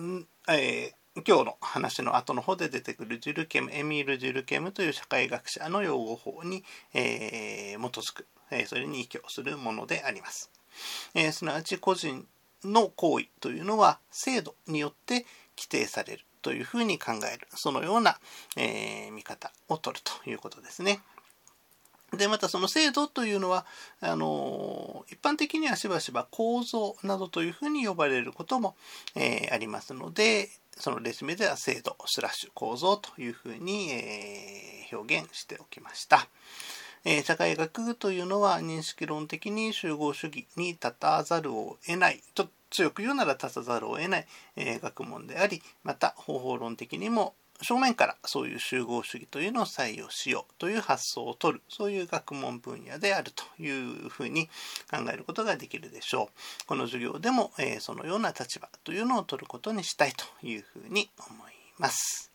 [0.48, 10.50] えー、今日の話の後の方で出てくるジュルケム、エミール・ジュルケムという社会学者の用語法に、えー、基づく、えそれに依拠するものであります。
[11.14, 12.26] えすなわち個人
[12.64, 18.18] の行為というのは制度によって規定されるというふうに考える、そのような、
[18.56, 21.00] え見方を取るということですね。
[22.16, 23.66] で、またその制度というのは、
[24.00, 28.74] あの、一般的にはしばしば構造などというふうに呼ばれることも、
[29.14, 36.28] えー、ありますので、そのレジュメでは制度スラッシュ構造というふうに、えー、表現しておきました。
[37.04, 54.46] えー、社会学というのは認識論的に集合主義に立たざるを得ない、と強く言うなら立たざるを得ない、え、学問であり、また方法論的にも正面からそういう集合主義というのを採用しようという発想を取るそういう学問分野であるというふうに
[54.90, 56.30] 考えることができるでしょ
[56.64, 56.66] う。
[56.66, 62.29] この授業でも、えー、そのような立場というのを取ることにしたいというふうに思います。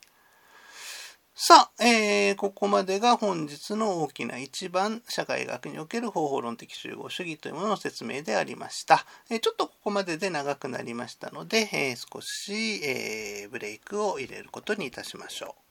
[1.38, 9.06] さあ、えー、ここまでが本日の大きな一番社会学における方法論的集合主義というものの説明でありました。
[9.30, 15.65] えー、ちょっとここまでで長くなりましたので、えー、少し、えブレイクを入れることにいたしましょう。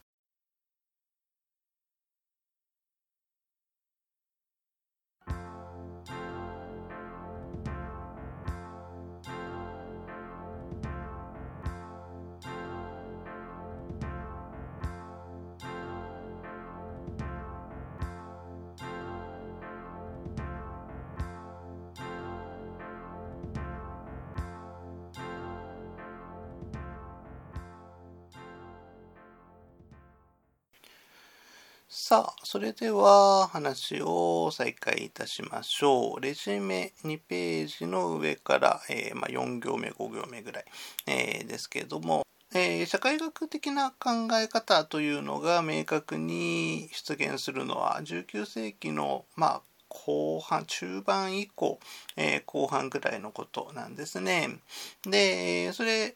[32.15, 36.21] さあ、それでは話を再開いたしましょう。
[36.21, 40.65] レジュメ2ページの上から、えー、まあ、4行目、5行目ぐらい、
[41.07, 51.81] えー、ですけれども、えー、社会学的な考え方というのが明確に出現するのは19世紀の、まあ、後半、中盤以降、
[52.15, 54.59] え後半ぐらいのことなんですね。
[55.03, 56.15] で、それ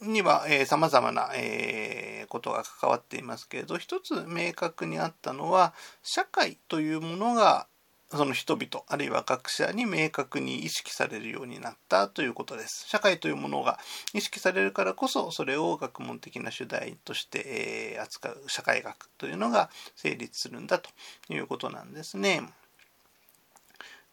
[0.00, 7.66] には、えー、様々な、えー、ことが関わっていますけれど、一つ明確にあったのは、社会というものが、
[8.10, 12.88] その人々、あるいは学者に明確に意識されるようになったということです。
[12.88, 13.78] 社会というものが
[14.12, 20.90] 意識されるからこそ、それを学問的な主題として、えー、扱う社会学というのが成立するんだと
[21.28, 22.52] いうことなんですね。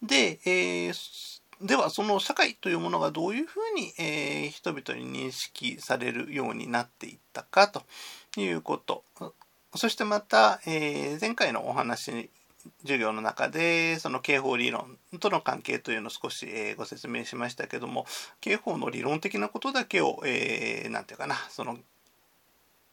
[0.04, 7.84] で、えーではその社会というものがどういうふうに、えー、人々に認識されるようになっていったかと
[8.40, 9.04] いうこと。
[9.76, 12.30] そしてまた、えー、前回のお話
[12.82, 18.06] 授業の中でその刑法理論との関係というのを少し、えー、ご説明しましたけども
[18.42, 21.78] 刑法の理論的なことだけを何、えー、て言うかなその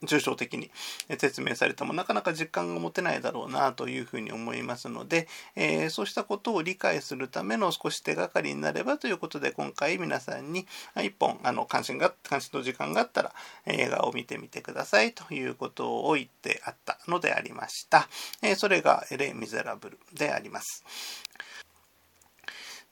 [0.06, 0.70] 抽象的に
[1.18, 13.32] 説明されてもなかなか実感が持てないだろうなというふうに思いますので、えー、そうしたことを理解するための少し手がかりになればということで今回皆さんに一本あの関心が関心の時間があったら
[13.66, 18.08] 映画を見てみてくださいということを言ってあったのでありました。
[18.42, 20.84] えー、それがエレ・ミゼラブルであります。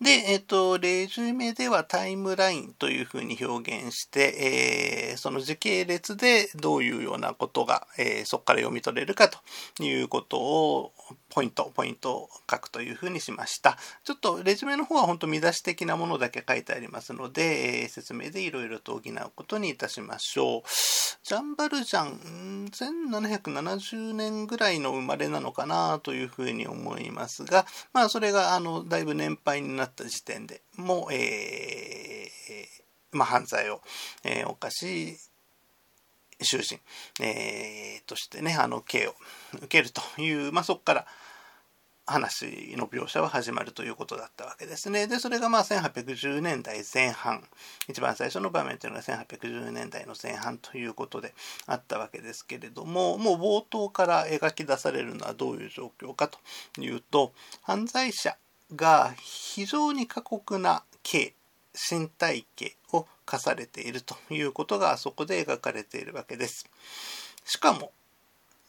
[0.03, 9.38] で、えっ、と、レジュメではタイムラインというふうに表現して、えー、その時系列でどういうようなことが、えー、そこから読み取れるかと
[9.81, 10.93] いうことを
[11.35, 13.79] ポイント、ポイントを書くというふうにしました。
[14.05, 19.03] ちょっとレジュメの方は本当見出し的なものだけ書いてありますので、えー、説明でいろいろと補う
[19.35, 20.62] ことにいたしましょう。
[21.25, 27.64] ジャンバルジャン、1770年ぐらいの生まれなのかなというふうに思いますが、
[27.95, 33.81] まあそれがあのだいぶ年配になった時点でもう、えー、まあ、犯罪を、
[34.25, 35.16] えー、犯し
[36.40, 36.81] 囚人、
[37.21, 39.14] えー、としてねあの刑を
[39.55, 41.07] 受けるという、まあ、そこから
[42.12, 45.07] 話の描写は始まるということだったわけですね。
[45.09, 47.42] で、それがまあ1810年代前半、
[47.88, 51.35] 一番最初の場面というのが1810年代の前半ということで
[51.66, 56.38] あったわけですけれども、もう冒頭から描き出されるのはどういう状況かと
[56.81, 58.37] いうと、犯罪者
[58.77, 61.35] が非常に過酷な刑、
[61.90, 66.66] 身体刑を課されているということがあそこで描かれているわけです。
[67.44, 67.92] しかも、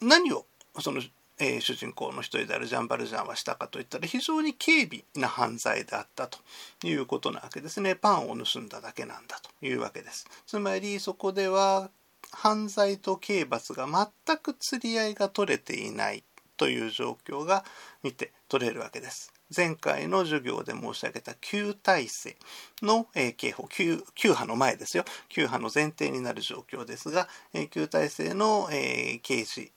[0.00, 0.46] 何を
[0.80, 1.00] その
[1.38, 6.38] えー、主人公の一人であるジャン・バルジャンはしたかといったら非常に軽微な犯罪であったと
[6.84, 7.96] いうことなわけですね。
[7.96, 10.26] パンを盗んだだけなんだというわけです。
[10.46, 11.90] つまりそこでは
[12.30, 16.24] 犯罪と刑罰が全く釣り合いが取れていない
[16.56, 17.64] という状況が
[18.02, 19.32] 見て取れるわけです。
[19.54, 22.36] 前回の授業で申し上げた旧体制
[22.82, 25.04] の、え、刑法旧、旧派の前ですよ。
[25.28, 29.70] 旧派の前提になる状況ですが、えー、旧体制の、えー、刑事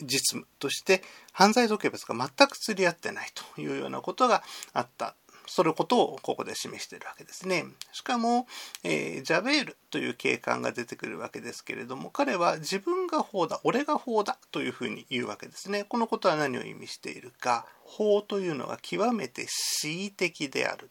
[0.00, 1.02] 実務として
[1.32, 5.14] 犯罪造形物が全く釣り合ってないというようなことがあった
[5.46, 7.66] そのことをここで示しているわけですね。
[7.92, 8.46] しかも、
[8.82, 15.84] えー、ジャベールという警官が出てくるわけですけれども、彼は自分が法だ、俺が法だというふうに言うわけですね。
[15.84, 20.90] このことは何を意味しているか、法というのは極めて恣意的である。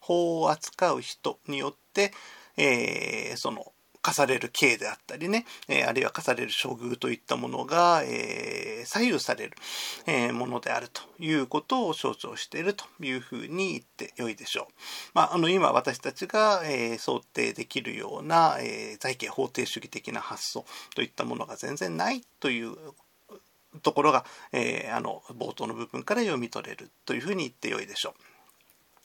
[0.00, 2.12] 法を扱う人によって、
[2.56, 3.72] えー、その
[4.08, 9.56] 課される刑であったりね、えあるいは課される処遇といったものが、え左右される、
[10.06, 14.72] えものであるということを象徴しているというふうに言ってよいでしょう。
[15.12, 22.76] まあ、あの今私たちが、え想定できるような、え財形法定主義的な発想といったものが全然ないという
[23.82, 28.27] ところが、えー、あの冒頭の部分から読み取れるというふうに言ってよいでしょう。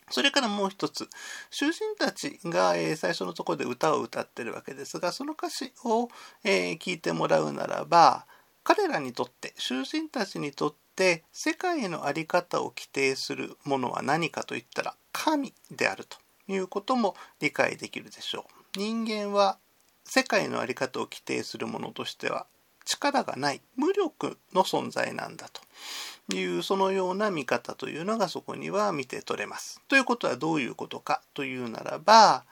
[0.09, 1.09] それからもう一つ、
[1.49, 6.09] 囚人たちが、え最初のところで歌を歌ってるわけですが、その歌詞を、
[6.43, 8.25] え聞いてもらうならば、
[8.63, 18.63] 彼らにとって、囚人たちにとって、世界の在り方を規定するものは何かといったら、神であるということも理解できるでしょう。
[18.75, 19.57] 人間は
[20.03, 22.47] 世界の在り方を規定するものとしては
[22.85, 29.81] 力がない無力の存在なんだというそのような見方というのがそこには見て取れます。
[29.87, 32.45] ということはどういうことかというならば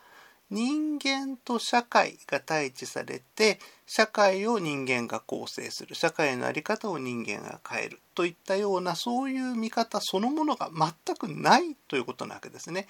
[0.51, 3.57] 人間と社会が対峙されて
[3.87, 12.87] 社会を人間が構成する社会の在り方を人間が変えるといったようなそういう見方そのものが全くないということなわけですね。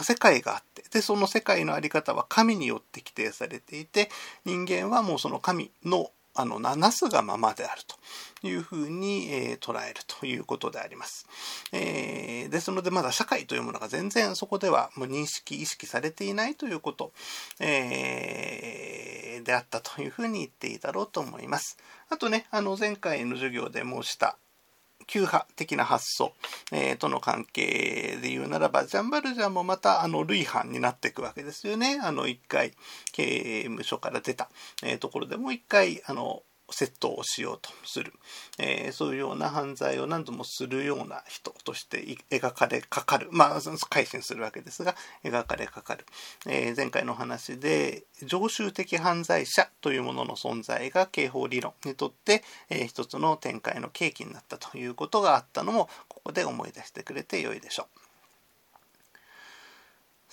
[0.00, 4.10] 世界があってでその世界の在り方は神によって規定されていて
[4.44, 11.26] 人間はもうその神のあのなすがままであるというふうに、えー、捉えるということであります。
[11.72, 17.12] えー、ですのでまだ社会というものが全然そこではもう認識意識されていないということ、
[17.60, 21.76] えー、であったというふうに言っていいだろうと思います。
[22.08, 24.36] あとねあの前回の授業で申した
[25.06, 26.32] 旧派的な発想、
[26.72, 32.00] えー、との関係で言うならば、ジャンバルジャンもまたあの類犯になっていくわけですよね。
[32.02, 32.72] あの一回
[33.12, 34.48] 刑務所から出た、
[34.82, 36.42] えー、ところでもう一回あの
[36.72, 38.12] 窃盗をしようとする、
[38.58, 43.28] えー、そういうような犯罪を何度もするような人として描かれかかる。
[43.30, 44.94] まあ改心するわけですが
[45.24, 46.04] 描かれかかる、
[46.46, 58.01] えー、前回の話で常習的犯罪者というものの存在が刑法理論にとって、えー、一つの展開の契機になったということがあったのもここで思い出してくれてよいでしょう。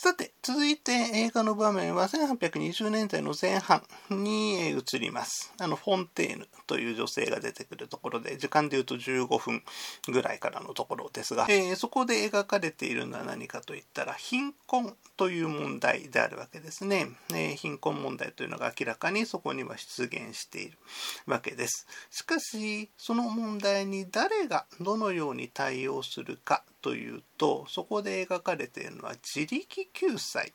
[0.02, 5.54] さて、続いて映画の場面は1820年代の前半に移ります。
[5.60, 9.62] あの、フォンテーヌという女性が出てくるところで、時間で言うと15分
[10.08, 17.10] ぐらいからのところですが、えー、そこで描かれているのは何かといったら、貧困という問題であるわけですね。
[17.32, 20.78] えー、貧困問題というのが明らかにそこには出現している
[21.26, 21.88] わけです。
[22.10, 30.54] しかし、その問題に誰がどのように対応するかというとそこで描かれているのは自力救済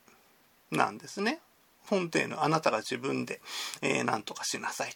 [0.71, 1.41] なんですね。
[1.85, 3.41] フォンテーヌあなたが自分で、
[3.83, 4.93] えー、何とかしなさい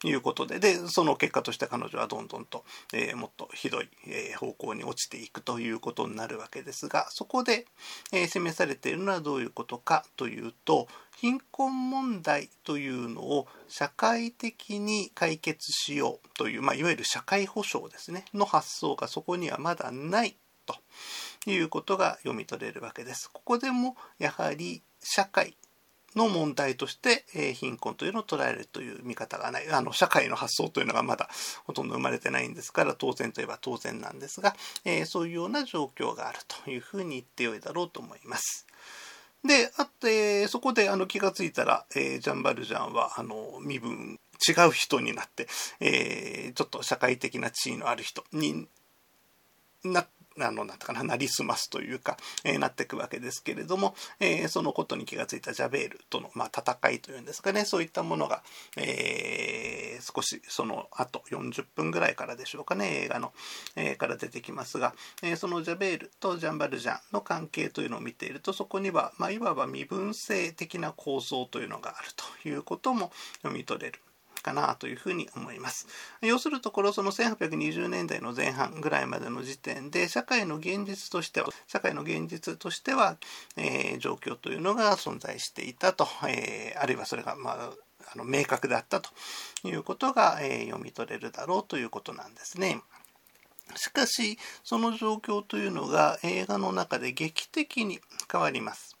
[0.00, 7.66] ということででその結果として彼女はどんどんと、えー、もっとひどい、えー、方向に落ちていくということになるわけですがそこで、
[8.12, 20.36] え示されているのはどういうことかというと貧困問題というのを社会的に解決しようという、まあ、いわゆる社会保障ですねの発想がそこにはまだない
[21.44, 23.30] ということが読み取れるわけです。
[23.32, 25.56] ここでもやはり社会
[26.16, 29.70] の問題として、え貧困というのを捉えるという見方がない。
[29.70, 31.28] あの、社会の発想というのがまだ
[31.64, 34.54] ほとんど生まれてないんですから、当然といえば当然なんですが、
[34.84, 38.66] えー、そういうような状況があるというふうに言ってよいだろうと思います。
[39.44, 45.46] で、あって、そこであの気がついたら、えー、ジャンバルジャンは、あの、身分、違う人になって、
[45.80, 48.66] えー、ちょっと社会的な地位のある人に
[49.84, 50.08] なっ
[50.40, 58.42] あの、なんとかな、なりすますというか、えー、なっていくわけですけれども、えー、そのことに気がついたジャベールとの、まあ、戦いというんですかね、そういったものが、
[58.76, 63.32] えー、少しその後40分ぐらいからでしょうかね、映画の、
[63.76, 72.08] え、から出てきますが、え、そのジャベールとジャンバルジャンの関係というのを見ていると、そこには、まあ、いわば身分性的な構造というのがある
[72.42, 73.12] ということも
[73.42, 74.00] 読み取れる。
[74.42, 75.86] かなというふうに思います。
[76.20, 83.16] 要するところその1820年代の前半ぐらいまでの時点で社会の現実としては社会の現実としては、
[83.56, 87.72] えー、状況というのが存在していたと、えー、あるいはそれがま
[88.14, 89.10] あの明確だったと
[89.64, 92.82] いうことが、え、読み取れるだろうということなんですね。
[93.76, 98.91] しかしその状況というのが映画の中で劇的に変わります。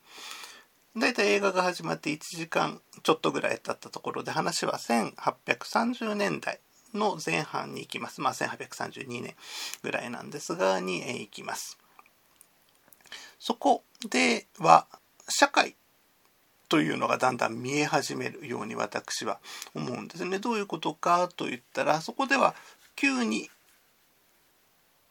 [0.96, 6.60] だいたい映画が始まって1時間ちょっとぐらい経ったところで話は1830年代
[6.92, 8.20] の前半に行きます。
[8.20, 9.34] まあ1832年
[9.82, 11.78] ぐらいなんですが、に行きます。
[13.38, 14.86] そこでは
[15.28, 15.76] 社会
[16.68, 19.40] というのがだんだん見え始めるように私は
[19.74, 20.38] 思うんですね。
[20.38, 22.54] どういうことかといったらそこでは
[22.96, 23.50] 急に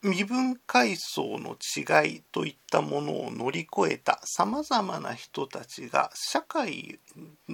[0.03, 6.99] 身分階層の違いといったものを乗り越えたさまざまな人たちが社会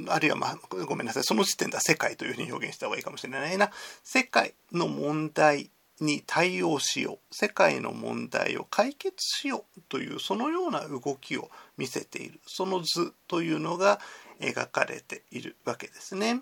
[0.08, 3.72] あるいはまあごめんなさいその時点では世界というふうに表現した方がいいかもしれないな。
[4.04, 7.20] 世界の問題に対応しよう。
[7.32, 12.40] 世界の問題を解決しようというそのような動きを見せている。
[12.46, 14.00] その図というのが
[14.40, 16.42] 描かれているわけですね。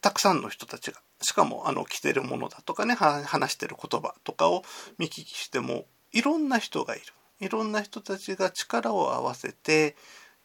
[0.00, 4.62] たくさんの人たちがしかもあの着てるものだとかね話してる言葉とかを
[4.98, 7.04] 見聞きしてもいろんな人がいる
[7.40, 9.96] いろんな人たちが力を合わせて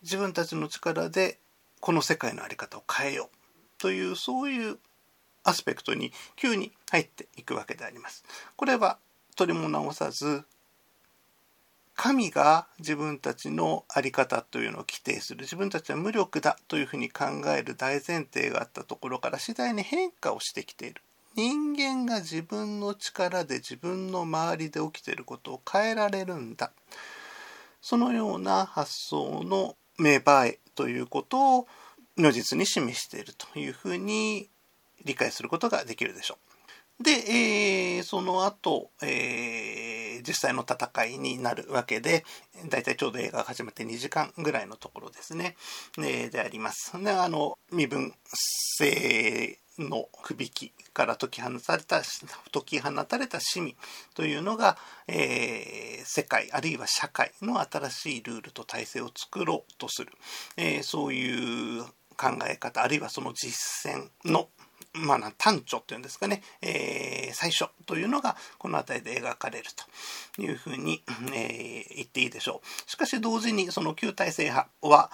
[0.02, 1.38] 自分たちの力で
[1.80, 4.78] この世界の在り方を変えようというそういう
[5.44, 8.24] アスペクトに急に入っていくわけであります。
[8.56, 8.98] これは
[9.36, 10.44] 取りも直さず
[12.02, 15.42] 神が自分たちの在り方というのを規定する。
[15.42, 21.02] 自分たちは無力だというふうに考える大前提があったところから次第に変化をしてきている。
[21.36, 26.72] 人間が自分の力で自分の周りで起きていることを変えられるんだ。
[27.82, 31.68] そのような発想の芽生えということを
[32.16, 34.48] 如実に示しているというふうに
[35.04, 36.49] 理解することができるでしょう。
[37.02, 42.26] で、えー、その後、えー、実際の戦いになるわけで、
[42.70, 45.56] だいたいちょうど映画が始まって2時間ぐらいのところですね、
[45.98, 47.02] えー、であります。
[47.02, 52.02] で、あの、身分制のくびきから解き放たれた
[52.52, 53.76] 解き放たれた市民
[54.14, 54.78] というのが、
[55.08, 60.12] えー、世界あるいは社会の新しいルールと体制を作ろうとする、
[60.58, 61.84] えー、そういう
[62.18, 64.50] 考え方あるいはその実践の
[64.94, 69.66] まあ、端緒っていうんですかね、えー、最初というのがこの辺りで描かれる
[70.36, 72.90] というふうに、えー、言っていいでしょう。
[72.90, 75.12] しかし同時にその旧体制派は、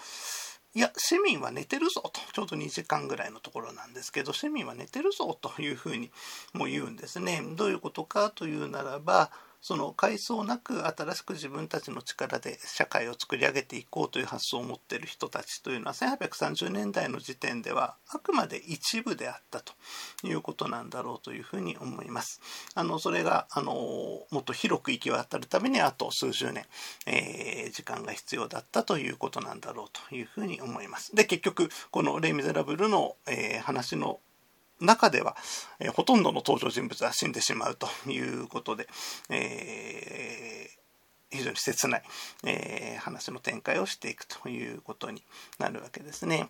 [0.73, 6.11] いや、市民は寝てるぞと、ちょうど2時間ぐらいのところなんですけど、市民は寝てるぞというふうに
[6.53, 7.41] も言うんですね。
[7.55, 9.31] どういうことかというならば、
[9.67, 19.73] その階層なく新しく自分たちの力で社会を作り上げていこうという発想を持っている人たちというのは1830年代の時点ではあくまで一部であったと
[20.23, 22.41] いうことなんだろうというふうに思います。
[22.75, 26.63] あのそれがあのもっと広く行き渡るためにあと数十年、
[27.07, 31.15] えー、時間が必要だったということなんだろうというふうに思います。
[31.15, 34.19] で結局この「レ・ミゼラブルの」えー、話の
[34.79, 35.35] 中では、
[35.79, 38.87] えー、ほとんどの登場人物は死んでしまうということで、
[39.29, 42.03] えー、非常に切ない、
[42.45, 45.23] えー、話の展開をしていくということに
[45.59, 46.49] なるわけですね。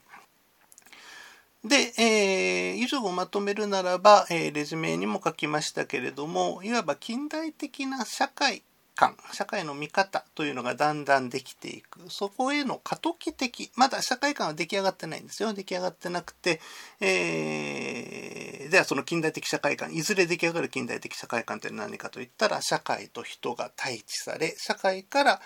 [1.64, 8.62] で、えー、以上をまとめるならば、えー、レジュメにも書きましたけれどもいわば近代的な社会
[8.96, 12.00] 観社会の見方というのがだんだんできていく。
[12.10, 15.54] そこへの過渡期的まだ社会観は出来上がってないんですよ。
[15.54, 16.62] 出来上がってなくて、
[17.02, 25.42] えー、ではその近代的社会観いずれ出来上がる近代的社会観って何かといったら社会と人が対峙され社会から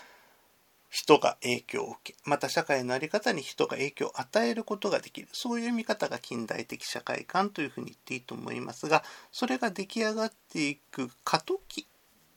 [0.89, 5.27] 人が影響を受けまた社会の在り方に人が影響を与えることができる。
[5.33, 11.87] そういう見方が近代的社会観というふうに言っていいと思いますがそれが出来上がっていく過渡期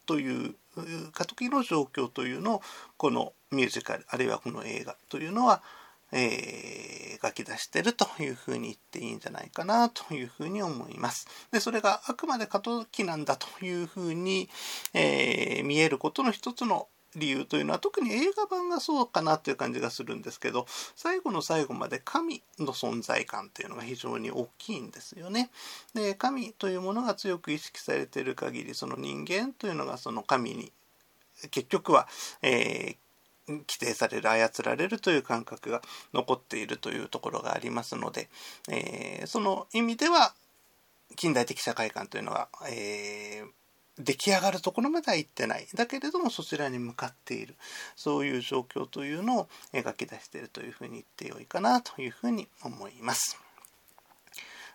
[0.07, 0.55] という
[1.13, 2.63] 過渡期の状況というのを
[2.97, 5.63] このミュージカルあるいはこの映画というのは、
[6.13, 11.27] えー、描き出してるというふうに言っていいんじゃないかなというふうに思います。
[11.51, 14.49] でそれがあくまで過渡期なんだというふうに、
[14.95, 25.51] えー、見えることの一つの理由というのは特に映画版がそうかなという感じがするんですけど最後の最後まで神の存在感というのが非常に大きいんですよね。
[25.95, 30.73] で神というものが強く意識されている限りその人間というのがその神に
[31.51, 32.09] 結局は、
[32.43, 32.97] えー
[33.49, 35.83] 規定される操られるという感覚が
[36.15, 38.29] 残っているというところがありますので、
[38.71, 40.33] えー、その意味では
[41.17, 43.49] 近代的社会観というのは、えー、
[43.99, 47.57] 出来上がるところまでは行ってないだけれどもそちらに向かっている
[47.95, 53.39] そういう状況というのを描き出しているというふうに言ってよいかなというふうに思います。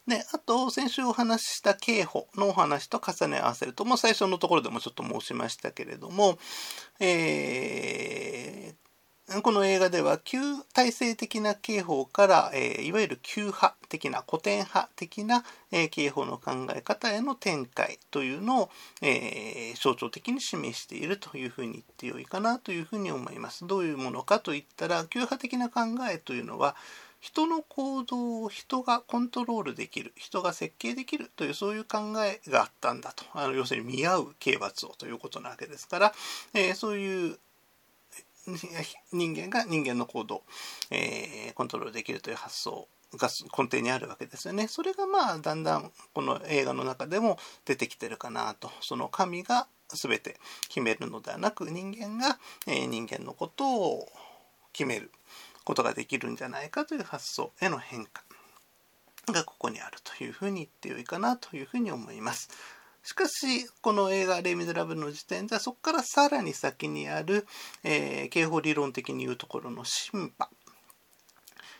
[0.07, 6.39] で、あと、先週お話しした刑法のお話と重ね合わせると、もう最初のところでもちょっと申しましたけれども、
[7.01, 8.86] えー、
[9.43, 10.39] この映画では旧
[10.73, 18.69] 体制的な刑法から、え、いわゆる旧派的な古典派的な、えー、刑法の考え方への展開というのを、
[19.01, 23.67] え、象徴的に示しているというふうに言ってよいかなというふうに思います。
[23.67, 26.77] どういうものかといったら旧派的な考えというのは
[27.19, 36.13] 人の行動を人がコントロールできる人が設計できるというそういう考えがあったんだとあの要するに見合う刑罰をということなわけですから、
[36.53, 37.39] えー、そういう
[39.11, 40.43] 人間が人間の行動、
[40.89, 44.67] えー、コントロールできるという発想が根底にあるわけですよね。
[44.67, 48.71] それがまあだんだんこの映画の中でも出てきてるかなと。
[48.81, 54.09] その神が全て決めるのではなく人間が、え、人間のことを
[54.73, 55.11] 決める
[55.63, 58.23] ことができるんじゃないかという発想への変化
[59.33, 62.49] がここにあるというふうに言ってよいかなというふうに思います。
[63.07, 67.47] しかし、この映画、レイ・ミゼラブルの時点では、そこからさらに先にある、
[67.85, 70.49] えー、刑法理論的に言うところの審判。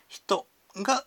[0.08, 0.48] 人
[0.78, 1.06] が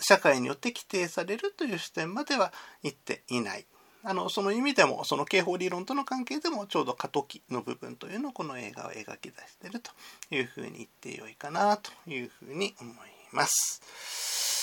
[0.00, 3.66] 社会によって規定されるという視点までは行っていない。
[4.02, 9.90] あのその意味でもその刑法理論との関係でもちょうど過渡期の部分というのをこの映画は描き出していると
[10.34, 12.94] いうふうに言ってよいかなというふうに思い
[13.30, 14.53] ます。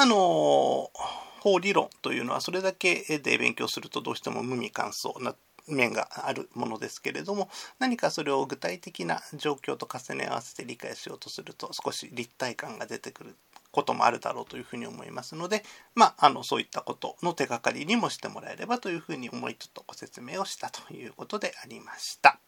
[0.00, 0.92] あの
[1.40, 5.34] 法理論というのはそれだけで勉強するとどうしても無味乾燥な
[5.66, 7.48] 面があるものですけれども
[7.80, 13.34] 何かそれを具体的な状況と重ね合わせて理解しようとすると少し立体感が出てくる
[13.72, 15.64] こともあるだろうというふうに思いますので、
[15.96, 22.38] まあ、あのそういったことの手がかりにもしてもらえればというふうに思いちょっとご説明をしたということでありました。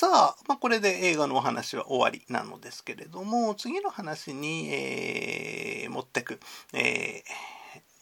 [0.00, 6.38] さあ、まあ、これで映画のお話は終わりなのですけれども、次の話に、えー、持ってく、
[6.72, 7.24] え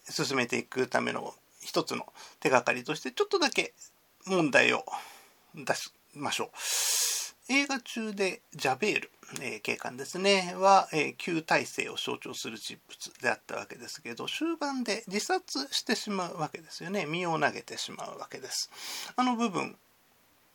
[0.06, 1.32] ー、進めていくための
[1.62, 2.04] 一つの
[2.38, 3.72] 手がかりとして、ちょっとだけ
[4.26, 4.84] 問題を
[5.54, 6.50] 出しましょ
[7.48, 7.54] う。
[7.54, 17.06] 映画中でジャベールえー、警官ですね、は、えー、旧体制を象徴する人物であったわけですけど、終盤で自殺してしまうわけですよね。
[17.06, 18.70] 身を投げてしまうわけです。
[19.16, 19.76] あの部分、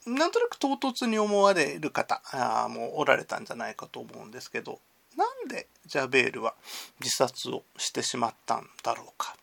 [0.05, 4.79] なんとなく唐突に思われる方あもおられたんじゃないかと思うんですけど、
[5.15, 6.55] なんでジャベールは
[6.99, 9.35] 自殺をしてしまったんだろうか。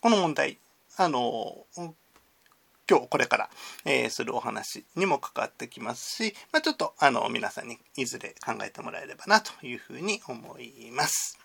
[0.00, 0.58] この問題、
[0.96, 1.66] あの、
[2.90, 3.50] 今日これから、
[3.84, 11.38] えー、するお話にも関わってきますし、まあ、ちょっとあの皆さんにいずれ考えてもらえればなというふうに思います。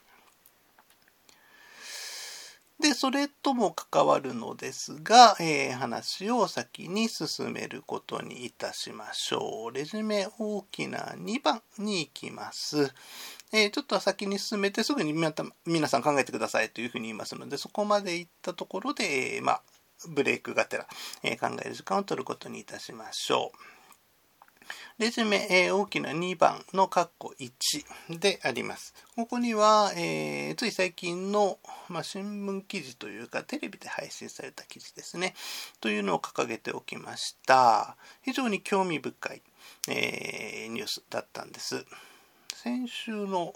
[2.80, 9.73] で、それとも関わるのですが、えー、話を先に進めることにいたしましょう。
[9.73, 12.93] レジュメ大きな2番に行きます。
[13.53, 19.61] えー、ちょっと先に進めてすぐに皆さん考えてくださいというふうに言いますので、そこまで行ったところで、えー、まあ、
[20.09, 20.86] ブレイクがてら、
[21.23, 23.74] え考える時間を取ることにいたしましょう。
[24.97, 28.93] レジュメ、え、大きな2番の括弧1であります。
[29.17, 35.35] ここには、えー、つい最近の、まあ、新聞記事というかテレビで配信された記事ですね。
[35.81, 37.97] というのを掲げておきました。
[38.21, 39.41] 非常に興味深い、
[39.89, 41.85] えー、ニュースだったんです。
[42.53, 43.53] 先週の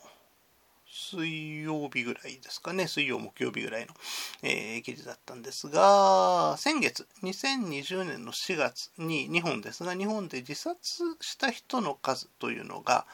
[0.92, 3.94] 水曜日ぐらいですかね、水曜、木曜日ぐらいの、
[4.42, 13.06] えー、記事だったんですが、先月、2020年の4月に日本ですが、日本で自殺した人の数というのが、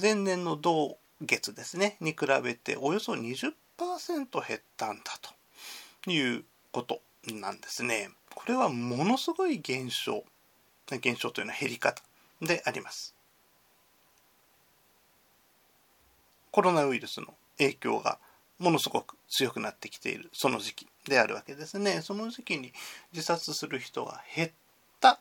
[0.00, 5.02] 前年の同月ですね、に比べておよそ20%減ったんだ
[6.04, 7.02] ということ
[7.32, 8.10] なんですね。
[8.34, 10.24] これはものすごい減少、
[11.00, 12.02] 減少というのは減り方
[12.40, 13.14] であります。
[16.50, 18.18] コロナウイルスの影響が
[18.58, 22.02] ものすごく強くなってきているその時期であるわけですね。
[22.02, 22.72] その時期に
[23.12, 24.50] 自殺する人が減っ
[25.00, 25.20] た。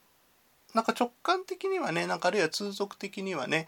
[0.73, 3.67] なんか直感的にはね、なんかあるいは通俗的にはね、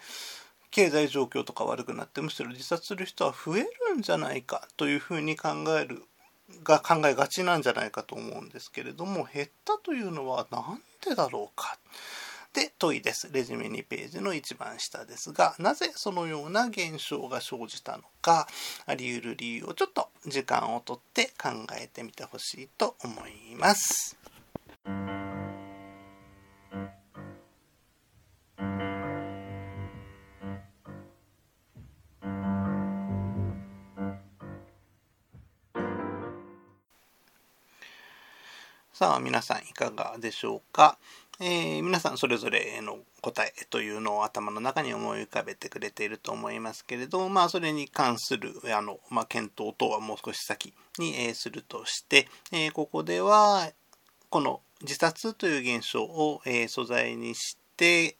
[0.71, 5.49] 経済状況とか悪くなってむしろ自殺する人は増えるんじゃないかというふうに考
[5.79, 6.03] える
[6.63, 11.77] が考えがちなんじゃないかと思うんですけれども減ったというのは何でだろうか
[12.53, 13.29] で、問いです。
[13.31, 18.47] レジュメ2ページの一番下ですが、なぜそのような現象が生じたのか、
[18.85, 21.49] あり得る理由をちょっと時間をとって考
[21.79, 24.17] えてみてほしいと思います。
[38.93, 40.99] さあ皆さんいかがでしょうか？
[41.43, 53.71] えー、皆さんそれぞれの答えというのを頭の中に思い浮かべてくれていると思いますけれど、まあ、それに関するあの、まあ、検討等はもう少し先に、えー、するとして、えー、ここでは
[54.29, 58.17] この自殺という現象を、え素材にして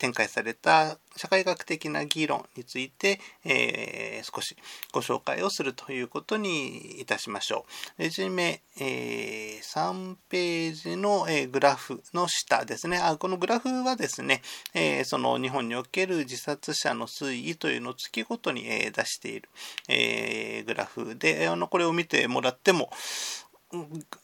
[0.00, 4.56] 展開された社会学的な議論について、えー、少し
[4.92, 7.66] ご紹介をするということにいたしましょ
[7.98, 8.02] う。
[8.02, 12.96] レジュメ、えー、3ページの、えー、グラフの下ですね。
[12.96, 14.40] あこのグラフはですね、
[14.72, 19.50] えその日本における自殺者の推移というのを月ごとに、え出している、
[19.88, 22.90] えグラフで、あのこれを見てもらっても、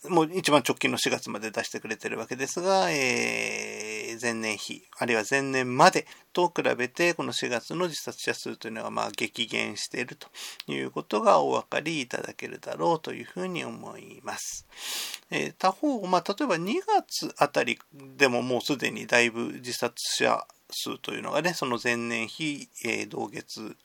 [0.08, 10.28] もう一番直近の4月まで出してくれてるわけですが、えー、前年比、あるいは前年までと比べて、この4月の自殺者数というのはまあ激減していると
[10.66, 14.66] いうことがお分かりいただけるだろうというふうに思います。
[15.30, 17.78] えー、他方、まあ、例えば2月あたり
[18.16, 23.76] でももうすでにだいぶ自殺者数というのがね、その前年比、えー、同月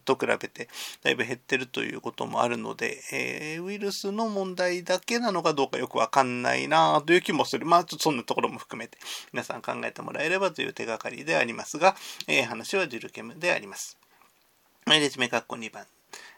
[0.00, 0.68] と比べて
[1.02, 7.66] だいぶ減ってるということもあるので、えー、ウイルスの問題だけなのかどうかよくわかんないなという気もする。
[7.66, 8.98] まあ、ちょっとそんなところも含めて
[9.32, 13.98] 皆さん考えてもらえればという手がかりでありますが、えー、話はジルケムであります。
[14.86, 15.86] レジメ括弧2番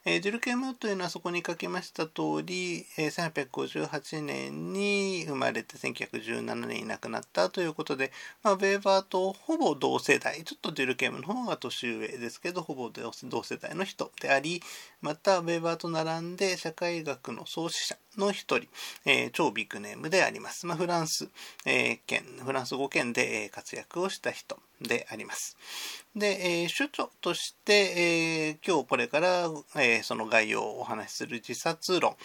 [0.08, 8.12] えー、ジルケムというのはそこに書きました通り、えー、1858年に生まれて1917年に亡くなったということで、
[8.44, 14.62] まあ、ウェーバーとほぼ同世代、ちょっとジルケムの方が年上ですけど、ほぼ同世代の人であり、
[15.00, 18.68] またウェーバーと並んで社会学の創始者の一人、
[19.06, 20.66] えー、超ビッグネームであります。
[20.66, 21.28] まあ、フランス、
[21.64, 25.56] えー、圏、フランス語圏で活躍をした人であります。
[26.14, 32.16] で、えー、主張として、えー、今日これから、えー、その概要をお話しする自殺論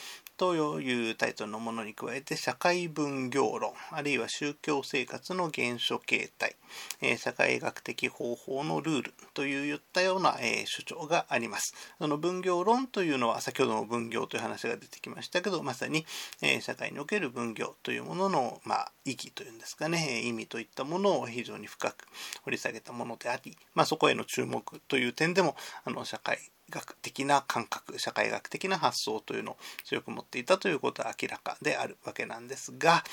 [0.41, 6.55] というタイトルのものに加えて、社会分業論、あるいは宗教生活の原初形態、
[6.99, 11.76] え社会学的方法のルールといったような、え主張があります。
[11.99, 16.07] その分業論というのは、先ほどの分業という話が出てきましたけど、まさに、
[16.41, 22.07] え社会における分業というものの、まあ、意義というんですかね、意味といったものを非常に深く
[22.45, 25.55] 掘り下げたものであり、まあ、そこへの注目という点でも、
[25.86, 26.39] あの社会
[26.72, 33.03] 学的な感覚社会学的な発想というのを強く持っていたということは明らかであるわけなんですが、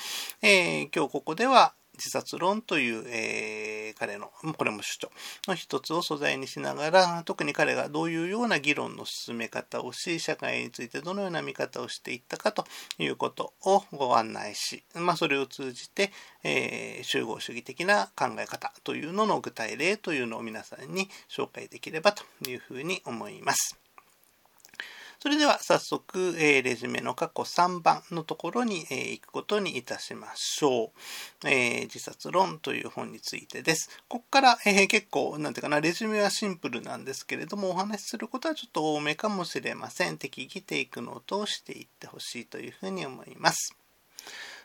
[0.41, 5.11] えー、今日ここでは自殺論という、えー、彼の、これも主張
[5.47, 12.65] の一つを素材にしながら、特に彼がどういうような議論の進め方をし、社会についてどのような見方をしていったかと
[12.97, 16.11] いうことをご案内し、まあ、それを通じて、
[16.43, 23.88] えー、集合主義的な考え方というのの具体例というのを皆さんに紹介できればというふうに思います。
[25.21, 30.93] それでは早速、えー、レジュメの過去3番のところに、えー、行くことにいたしましょ
[31.43, 33.89] う、えー、自殺論という本についてです。
[34.07, 40.17] ここから、え、結構、なんていうかな、レジュメはシンプルなんですけれども、お話しすることはちょっと多めかもしれません。
[40.17, 43.78] 適宜テイクノートをしていってほしいというふうに思います。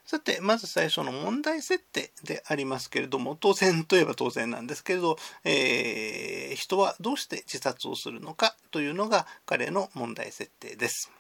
[0.05, 11.11] さて、まず最初の問題設定でありますけれども、当然といえば当然なんですけれど、えー、人はどうして自殺をするのかというのが彼の問題設定です。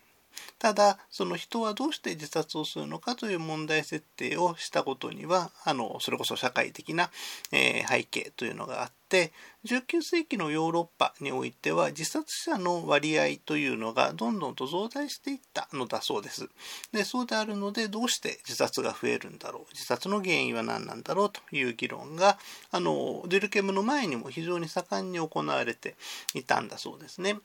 [0.58, 7.10] ただその人はどうして自殺をするのかという問題設定をしたことにはあのそれこそ社会的な、
[7.52, 9.32] えー、背景というのがあって
[9.64, 16.48] 19世紀のヨーロッパにおいては自殺者の割合というのがどんどんと増大していったのだそうです。
[16.92, 22.38] でそうであるのでどうして自殺が増えるんだろう自殺の原因は何なんだろうという議論が
[22.70, 25.94] あのデュルケムの前にも非常に盛んに行われて
[26.34, 27.36] いたんだそうですね。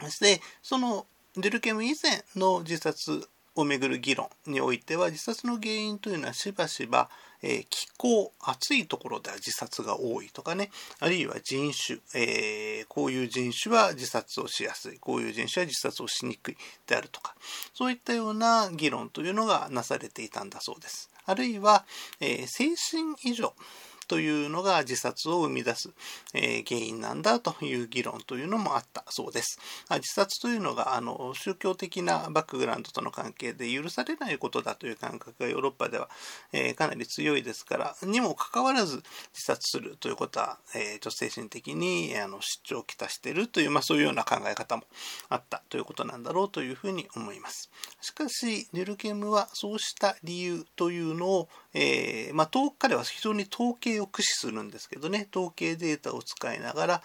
[0.00, 1.06] そしてその
[1.36, 7.08] デルケム以前の自殺をめぐる議論においては自殺の原因というのはしばしば、
[7.42, 16.56] えー、気候暑いところでは自殺が多いとかねあるいは人種、えー、こういう人種は自殺をしやすいこういう人種は自殺をしにくい
[16.86, 17.34] であるとか
[17.74, 21.10] そういったような議論というのがなされていたんだそうです。
[21.26, 21.84] あるいは、
[22.20, 23.54] えー、精神異常
[24.10, 25.88] というのが自殺を生み出す、
[26.34, 29.60] え原因なんだという議論というのもあったそうです。
[29.88, 36.10] 自殺というのがあの宗教的なバックグラウンドとの関係で許されないことだという感覚がヨーロッパでは、
[36.52, 44.82] えかなり強いですからにもかかわらず自殺するということは、えちょっと精神的にあの出張をきたしているという、まあ、そういうような考え方も
[45.28, 47.70] あったということなんだろうというふうに思います。
[48.00, 57.02] しかしデュルケムはそうした理由というのを、えー、まあ、彼は非常に統計を駆使するんですけどね統計データを使いながら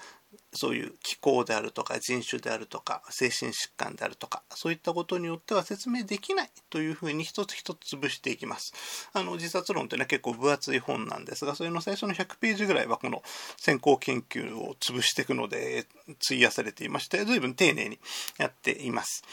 [0.53, 9.09] そういう気候であるとか人種であるとか精神疾患であるとかそういったことによっては説明できないというふうに一つ一つ潰していきます。
[9.13, 13.21] あの自殺論というのは結構分厚い本なんですがそれの最初の100ページぐらいはこの
[13.57, 15.85] 先行研究を潰していくので
[16.25, 17.99] 費やされていまして随分丁寧に
[18.37, 19.23] やっています。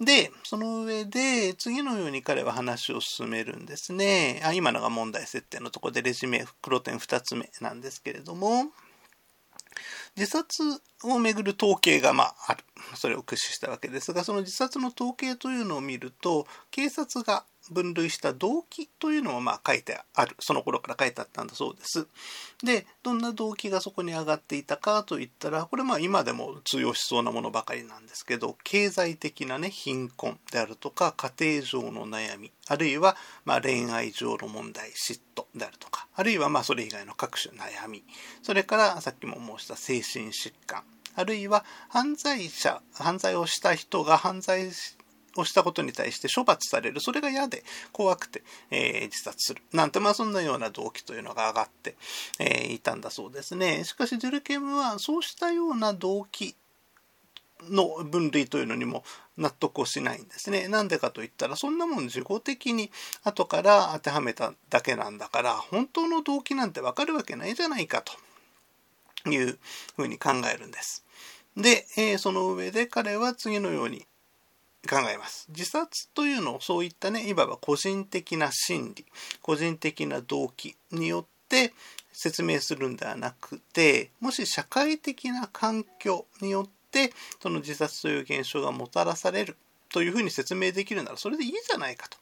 [0.00, 4.42] で、その上で、次のように彼は話を進めるんですね。
[4.44, 8.72] あ今のが問題設定のところで、レジュメ、黒点2つ目なんですけれども、
[10.16, 10.62] 自殺
[11.04, 12.64] をめぐる統計がまあある。
[12.96, 22.06] それを駆使したわけですが、その自殺の統計というのを見ると、警察が分類した動機というのもまあ書いてあるその頃から書いてあったんだそうです。
[22.62, 38.04] でどんな動機がそこに上がっていたかといったらこれまあ今でも通用しそうなものばかりなんですけど経済的なね貧困であるとか家庭上の悩みあるいはまあ恋愛上の問題嫉妬であるとかあるいはまあそれ以外の各種悩み
[38.42, 40.82] それからさっきも申した精神疾患
[41.16, 44.70] あるいは犯罪者犯罪をした人が犯罪
[45.36, 51.96] をしたことに対して処罰されるそれが嫌で怖くて、えー、自殺するなんてまあそんなような動機というのが上がって、
[52.38, 56.54] えー、いたんだそうですねしかしジュルケムはそうしたような動機
[57.70, 59.04] の分類というのにも
[59.36, 60.68] 納得をしないんですね。
[60.68, 62.90] なんでかといったらそんなもん自己的に
[63.22, 69.58] 後から当てはめただけなんだから本当の動機なんてわかるわけないじゃないかという
[69.96, 71.04] ふうに考えるんです。
[71.56, 74.06] で、えー、その上で彼は次のように
[74.88, 75.46] 考えます。
[75.48, 79.04] 自殺というのをそういったね、いわば個人的な心理、
[79.42, 81.72] 個人的な動機によって
[82.12, 89.56] 説明するんではなくて、もし社会的な環境によってその自殺という現象がもたらされる
[89.90, 92.18] というふうに説明できるならそれでいいじゃないかと。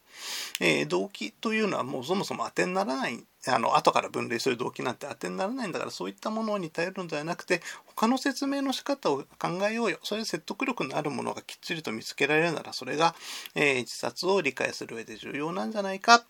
[0.61, 13.15] えー、動機というのはもうそもそも当てにならないあの後から分類する動機なんて当てにならないんだからそういったものに頼るのではなくて他の説明の仕方を考えようよそれで説得力のあるものがきっちりと見つけられるならそれが、
[13.55, 16.25] えー、自殺を理解する上で重要なんじゃないか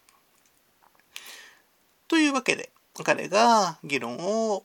[2.09, 2.71] というわけで
[3.05, 4.65] 彼が議論を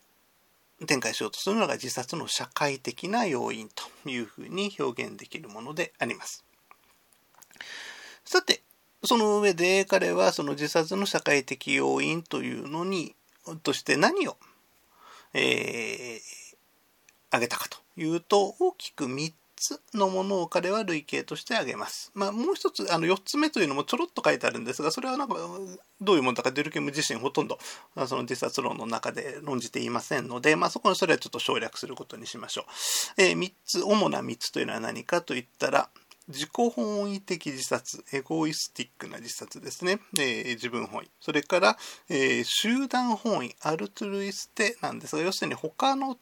[0.86, 6.45] 展開しようとするのが自殺の社会的な要因というふうに表現できるものであります。
[8.26, 8.61] さて、
[9.08, 13.16] その上で彼はその自殺の社会的要因というのに、
[13.64, 14.36] として何を、
[15.34, 16.20] えー、
[17.30, 22.12] 挙げたかというと、大きく3つのものを彼は類型として挙げます。
[22.14, 25.36] まあ、もう一つ、あの4つ目というのもちょろっと書いてあるんですが、それはなんか
[26.01, 27.58] どういうものだかデュルケム自身ほとんど
[28.08, 32.66] その自殺論の中で論じていませんので、まあ、そこのそれはちょっと省略することにしましょ
[33.18, 33.22] う。
[33.22, 35.89] えー、3つ、主な3つというのは何かといったら、
[36.28, 39.99] 自己本位的自殺、エゴイスティックな自殺ですね。
[40.19, 41.09] えー、自分本位。
[41.21, 41.78] それから、
[42.09, 46.17] えー、集団本位、アルトゥルイステなんですが、要するに他の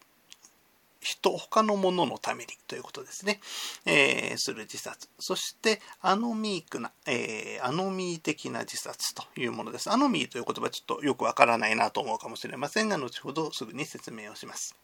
[1.06, 3.40] 人、他のもののためにということですね。
[3.86, 5.08] えー、する自殺。
[5.20, 9.90] そして、アノミークな、えー、アノミー的な自殺というものです。
[9.92, 14.76] アノミーという言葉ちょっとよくわからないなと思うかもしれませんが、後ほどすぐに説明をします。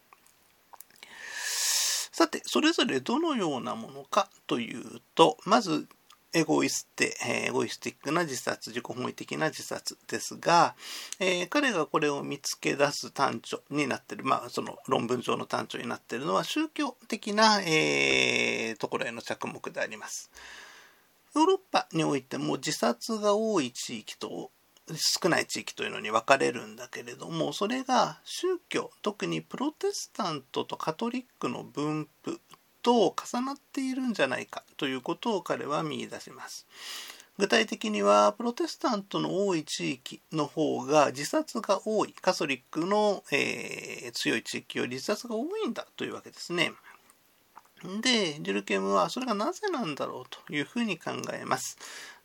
[2.21, 5.87] さて、それぞれどのようなものかというと、まず、
[6.33, 10.75] エゴイステ、エゴイスティックな自殺、自己本位的な自殺ですが、
[11.19, 20.29] えー、彼がこれを見つけ出す単調になってる、まあ、その論文上の単調になってるのは宗教的な、えー、ところへの着目であります。
[21.35, 24.51] ヨーロッパにおいても自殺が多い地域と
[24.95, 32.39] 少ない地域というのに分かれるんだけれどもそれが宗教特にプロテスタントとカトリックの分布
[32.81, 36.67] と重なっているんじゃないかということを彼は見出します。
[37.37, 46.71] 具体的にはプロテスタントの多い地域の方が自殺が多いカソリックの、えー、強い地域より自殺が多いんだというわけですね。
[48.01, 51.77] で、ジュルケムはそれがなぜなんだろうというふうに考えます。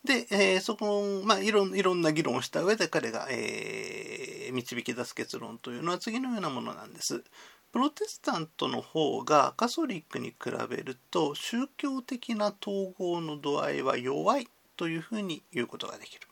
[0.05, 7.25] で、えー、そこまあいろ、いろんな議論をした上で彼が、えー、導き出す結論というのは次のようなものなんです。
[7.73, 16.23] プロテスタントの方がカソリックに比べると宗教的な統合の度合いは弱いというふうに言うことができる。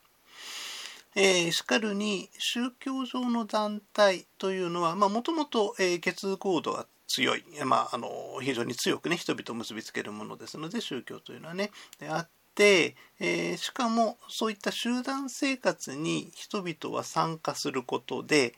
[1.16, 8.08] えー、しかるに宗教上の団体というのはもともと結合度が強い、まあ、あの
[8.40, 18.54] 非常に強くね人々を結びつけるものですので宗教というのはねであって、えー、しかもそういった集団生活に人々は参加することで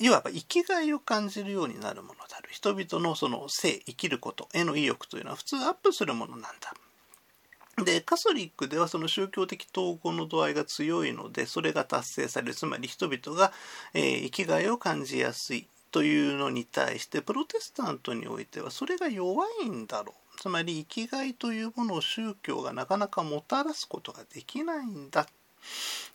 [0.00, 2.48] いわば生きがいを感じるようになるものである。
[2.50, 7.84] 人々のその生生きることへの意欲というのは普通アップするものなんだ。
[7.84, 12.54] でカソリックではその宗教的統合の度合いが強いのでそれが達成される。
[12.54, 13.52] つまり人々が、
[13.94, 15.68] えー、生きがいを感じやすい。
[15.94, 20.40] というのに対してプロテスタントにおいてはそれが弱いんだろう。
[20.40, 25.24] つまり生きがいというものを宗教がなかなかもたらすことができないんだ。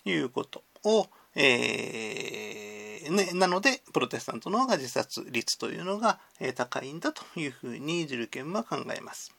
[0.03, 6.19] ということを、えーね、なのでプロテスタントの方が自殺率というのが
[6.55, 9.33] 高いんだというふうにジルケンは考えます。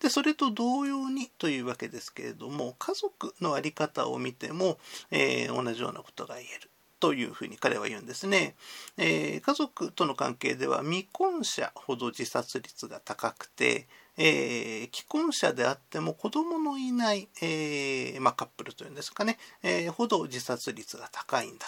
[0.00, 4.78] でそれと同様にというわけですけれども家族の在り方を見ても、
[5.12, 6.70] えー、同じようなことが言える。
[6.98, 8.54] というふうに彼は言うんですね、
[8.96, 13.86] えー、家族との関係では未婚者ほど自殺率が高くて、
[14.16, 21.66] えー、既婚者であっても子供のいない、えー、まあ、カップルというんですかね、えほど自殺率が高いんだ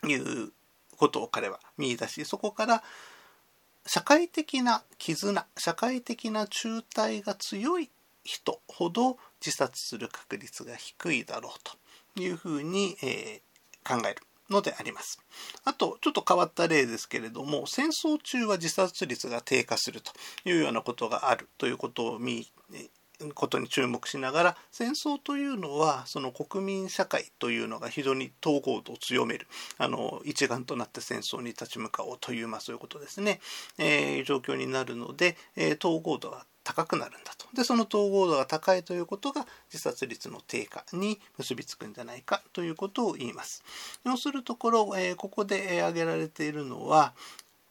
[0.00, 0.52] という
[0.96, 2.82] ことを彼は見出しそこから
[3.86, 7.90] 社会的な絆社会的な中退が強い
[8.24, 13.40] 人ほど自殺する確率が低いだろうというふうに、えー、
[13.86, 15.20] 考えるのであります。
[15.64, 20.12] あと、ちょっと変わった例ですけれども、戦争中は自殺率が低下すると
[20.44, 22.46] いうようなことがあるということを見
[23.34, 29.46] ことに注目しながら戦争というのはその国民社会というのが非常に統合度を強める
[29.78, 33.40] あの一丸となって戦争に立ち向かおうという、まあ、そういうことですね、
[33.78, 37.46] えー、状況になるので、えー、統合度が高くなるんだと。
[37.54, 43.62] でその統合度が高いということが自殺率の低下に結びつくんじゃないかということを言います。
[44.04, 47.14] 要するところ、え、ここで挙げられているのは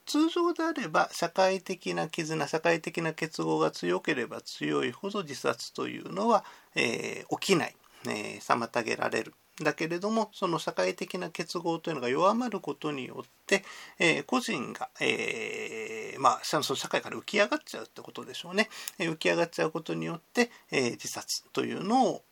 [0.06, 6.44] 通常であれば社会的な絆社会的な結合が強ければ強いほど自殺というのは、
[6.74, 7.76] えー、起きない、
[8.06, 9.34] えー、妨げられる。
[9.62, 13.64] だけれどもその社会的な結合というのが弱まることによって、
[13.98, 22.22] えー、個人が、えー、まあ、その社会から浮き上がっちゃうってことでしょうね、え浮き上がっちゃうことによって、え自殺というのを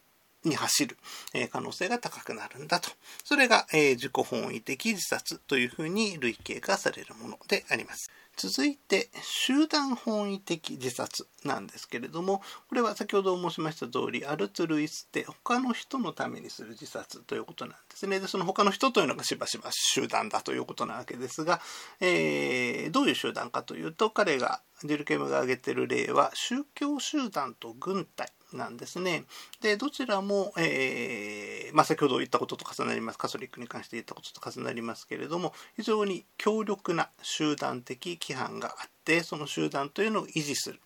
[0.44, 0.98] に走る
[1.50, 2.90] 可能性が高くなるんだと。
[3.24, 8.10] それが自己本位的自殺というふうに類型化されるものであります。
[8.36, 21.60] 続いて集団本位的自殺なんですけれどもこれは先ほど申しました通りアルツルイスって他の人のためにする自殺ということなんですねでその他の人というのがしばしば集団だということなわけですが、
[22.00, 29.24] えー、どういう集団かというと彼がディルケムが挙げてる例は宗教集団と軍隊なんですね。
[29.64, 40.80] で、どちらも、えー、まあ、先ほど言ったことと重なります、カソリックに関して言ったことと重なりますけれども、非常に強力な集団的規範があって、その集団というのを維持する、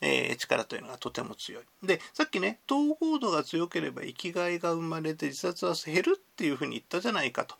[0.00, 1.64] えー、力というのがとても強い。
[1.82, 7.56] で、さっきね、統合度が強ければ生きがいが生まれて自殺は減るっていうふうに言ったじゃないかと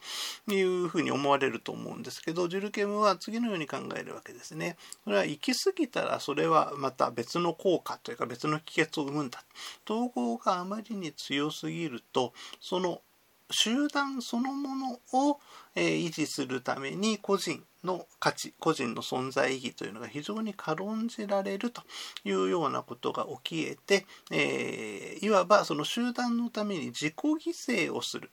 [0.53, 4.77] いうふうに思われると思うんですけど、ジュルケムは次のように考えるわけですね。
[5.05, 9.45] それは行き過ぎたらそれはまた別の効果というか別の帰結を生むんだ。
[9.89, 13.03] 統合があまりに強すぎると、その
[13.51, 15.39] 集団そのものを、
[15.75, 21.83] え維持するために個人の価値個人の存在意義というのが非常に軽んじられると
[22.25, 28.31] いうようなことが起きえて、えー、いわばその集団のために自己犠牲をする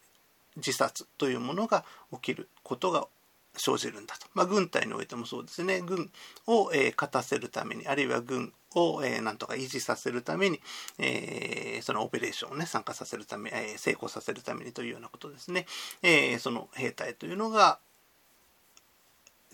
[0.57, 3.07] 自殺というものが起きることが
[3.55, 4.27] 生じるんだと。
[4.33, 5.81] まあ、軍隊においてもそうですね。
[5.81, 6.11] 軍
[6.47, 10.61] を、えー、勝たせるために、あるいは軍を、えー、なんとか維持させるために、
[10.97, 15.65] えー、そのオペレーションをね、参加させるため、えー、成功させるためにというようなことですね。
[16.01, 17.79] えー、その兵隊というのが、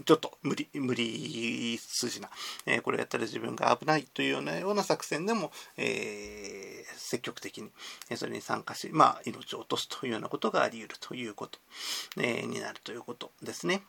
[0.03, 2.29] ちょっと無理、無理筋な、
[2.65, 7.69] えー、これやったら自分が危ないというようなような作戦でも、えー、積極的に、
[8.15, 11.59] それに参加し、まあ、命を落とすというようなことがあり得るということ、
[12.17, 13.83] えー、になるということですね。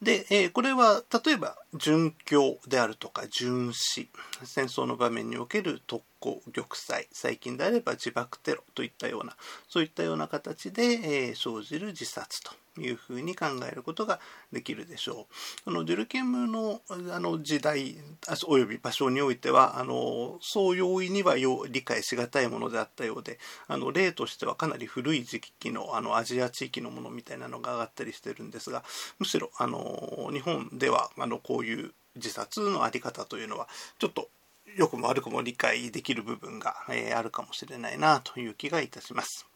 [0.00, 4.08] で、え、これは例えば殉教であるとか殉死
[4.44, 9.36] 戦争の場面における特攻玉砕最近であれば自爆テロといったような
[9.68, 14.20] そういったような形で、え、生じる自殺というふうに考えることが
[14.52, 15.26] できるでしょ
[15.62, 15.64] う。
[15.64, 17.96] このデュルケムのあの時代
[18.46, 28.84] および場所においてはあのそう容易には理解しがたいものであったようであの例としてはかなり古い時期のあのアジア地域のものみたいなのが上がったりしてるんですが
[29.18, 33.68] むしろあの日本ではあのこういう自殺の在り方というのは
[33.98, 34.28] ちょっと
[34.76, 39.46] 良くも悪くも理解できる部分が、えー、あるかもしれないなという気がいたします。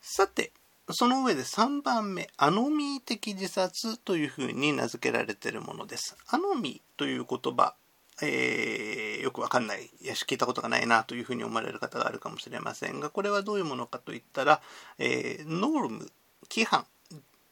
[0.00, 0.52] さて、
[0.90, 6.14] その上で3番目、アノミー的自殺というふうに名付けられているものです。
[6.28, 7.74] アノミーという言葉、
[8.22, 14.60] えー、よくわかんない、いや、聞いたことがないなというふうに思われる方があるかもしれませんが、これはどういうものかといったら、
[14.98, 16.10] えー、ノーム、
[16.50, 16.84] 規範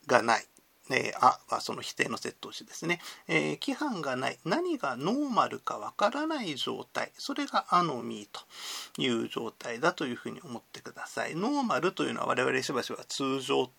[0.07, 0.47] がない。
[0.93, 4.38] えー、あはその否定の接頭詞ですね、えー、規範がない。
[4.45, 7.11] 何がノーマルかわからない状態。
[7.16, 11.34] それがアノミーという状態だというふうに思ってください。
[11.34, 13.70] ノーマルというのは我々しばしば通常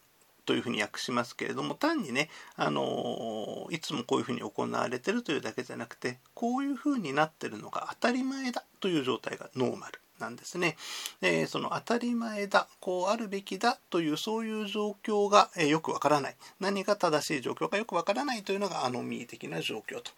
[0.45, 10.02] というふうに訳しますけれども単にね、あのいつもこういうふうに行われてるというだけじゃなくてこういうふうになってるのが当たり前だという状態がノーマル。
[10.23, 10.77] なんですね。
[11.21, 16.35] えその当たり前だ、こうあるべきだというそういう状況が、えよくわからない。
[16.59, 20.11] 何が正しい状況かよくわからないというのがアノミー的な状況と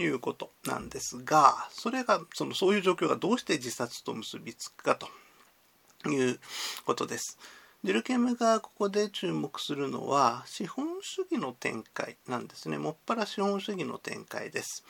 [0.00, 6.40] いうことなんですが、それが、そのそういう状況がどうして自殺と結びつくかという
[6.84, 7.38] ことです。
[7.84, 12.78] デュルケムがここで注目するのは資本主義の展開なんですね。
[12.78, 14.84] もっぱら資本主義の展開です。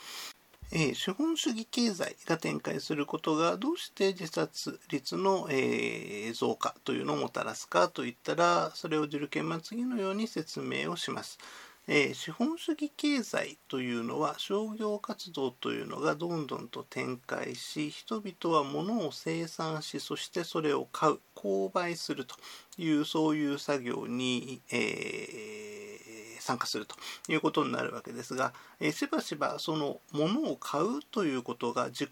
[0.71, 11.39] え、資本主義経済が展開することがどうして自殺率の、え、増加というのをもたらすかといったらそれをジルケンは次のように説明をします。
[11.89, 22.37] え、資本主義経済というのは商業活動というのがどんどんと展開し人々は物を生産しそしてそれを買う購買すると
[22.79, 26.12] いうそういう作業に、えー
[26.43, 26.97] 参加すると
[27.29, 32.11] いうことになるわけですが、え、しばしばその物を買うということが自己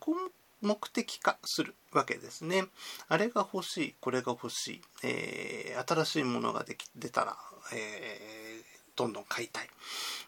[0.62, 2.64] 目的化するわけですね。
[3.08, 7.36] あれが欲しい、これが欲しい、えー、新しいものができ出たら、
[7.72, 8.64] えー、
[8.96, 9.68] どんどん買いたい。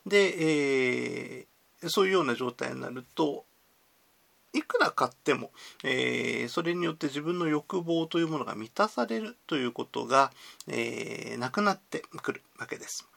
[0.06, 3.44] で、えー、そういうような状態になると、
[4.54, 5.50] いくら買っても、
[5.82, 10.30] えー、それによって自分の欲望というものが満たされるということが、
[10.68, 13.11] えー、なくなってくるわけです。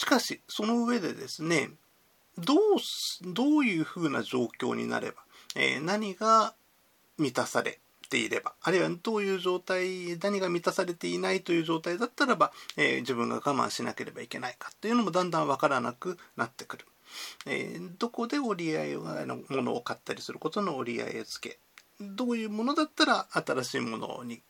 [0.00, 1.68] しかし、その上でですね、
[2.38, 2.58] どう、
[3.34, 5.22] どういうふうな状況になれば、
[5.54, 6.54] えー、何が
[7.18, 7.78] 満たされ
[8.08, 16.86] ていれば、あるいはどういう状態、何が満たされていないという状態だったらば、えー、自分が我慢しなければいけないかっていうのもだんだんわからなくなってくる。
[17.44, 18.92] えー、どこで折り合い
[19.26, 21.58] のものを買ったりすることの折り合いをつけ、
[22.00, 24.40] どういうものだったら新しいものに、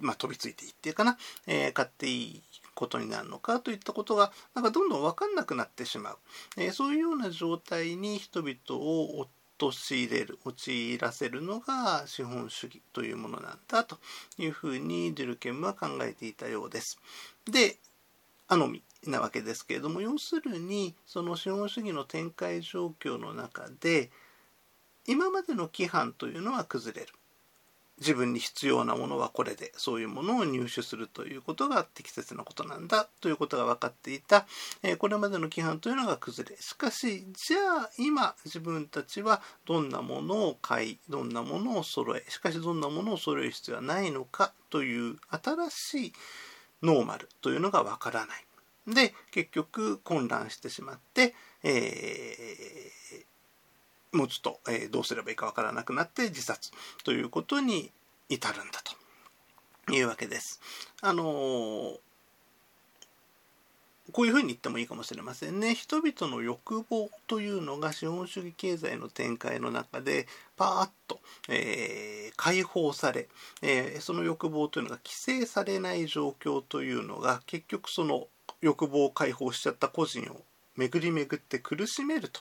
[0.00, 2.42] まあ、飛びついていっていうかな、え、買っていい
[2.80, 6.18] ことになるのかといったことがなんかどんどん分かんなくなってしまう、
[6.56, 9.26] えー、そういうような状態に人々を
[9.58, 13.98] 陥れる陥らせるのが資本主義というものなんだと
[14.38, 16.98] いうふうにデュルケムは考えていたようです。
[17.44, 17.76] で
[18.48, 24.10] アノミなわけですけれども要するにその資本主義の展開状況の中で
[25.06, 27.12] 今までの規範というのは崩れる。
[28.00, 34.46] 自分に必要なものはこれでそういうものを入手するということが適切なことなんだということが分かっていた、
[34.82, 46.12] えこれまでの規範というのが崩れしかしじゃあ今自分たちはどんなものを買いどんなものを揃えしかしどんなものを揃える必要はないのかという新しい
[46.82, 48.46] ノーマルというのが分からない。
[48.86, 53.29] で結局混乱してしまって、えー
[54.12, 56.70] もうちょっと、えー、どうすればいいかわからなくなって自殺
[57.04, 57.92] ということに
[58.28, 58.80] 至るんだ
[59.86, 60.60] というわけです。
[61.00, 61.98] あのー、
[64.12, 65.74] こういうふうに言ってもいいかもしれませんね。
[65.74, 73.28] 人々の欲望というのが資本主義経済の展開の中でパーッと、えー、解放され、
[73.62, 78.26] えー、その欲望というのが規制されない状況というのが結局その
[78.60, 80.42] 欲望を解放しちゃった個人を
[80.80, 82.40] 巡り巡って苦しめると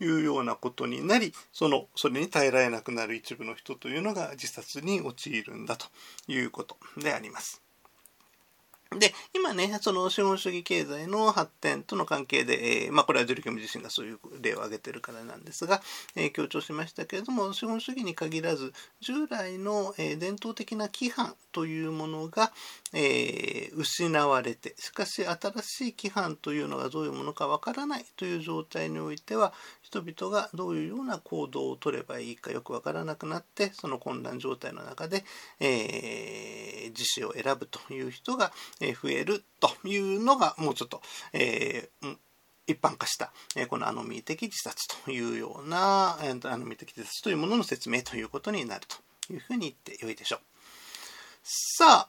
[0.00, 5.86] いうようなことになりそのそれに耐えられなくなる一部の人というのが自殺に陥るんだと
[6.28, 7.62] いうことであります。
[8.98, 15.80] で、今ね、その資本主義経済の発展との関係で、えー、まあこれはジュリケム自身がそういう例を挙げてるからなんですが、
[16.16, 22.50] えー、強調しましたけれども、資本主義に限らず、従来の、えー、伝統的な規範というものが、
[22.92, 29.52] え失われて、しかし新しい規範というのがどういうものかわからないという状態においては、
[29.90, 35.24] 人々がどういうような行動をとればいいかよくわからなくなって、その混乱状態の中で、
[35.58, 42.16] え自死を選ぶという人が、増えるというのがもうちょっと、えー、
[42.68, 50.40] 一般化した、えこのアノミー的自殺というような、えアノミー的自殺というものの説明ということになるというふうに言ってよいでしょう。
[51.42, 52.08] さ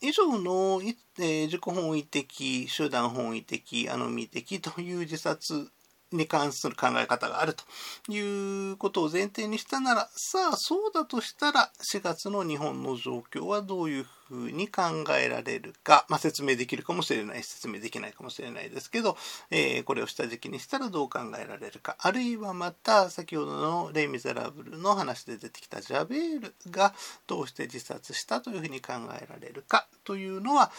[0.00, 0.80] 以上の、
[1.18, 5.70] えー、自己本位的、集団本位的、アノミー的という自殺
[6.16, 7.64] に関する考え方があると
[8.12, 14.82] いうことを前提にしたなら、さあ、そうだとしたら、4月の日本の状況はどういうふうに考
[15.18, 19.16] えられるか、まあ、説明できるかもしれない、説明できないかもしれないですけど、
[19.50, 26.94] えー、これを下敷きにしたらどう考えられるか、あるいはまた、先ほどのレイ・ミゼラブルの話で出てきたジャベールが
[27.26, 30.72] どうして自殺したというふうに考えられるかというのは、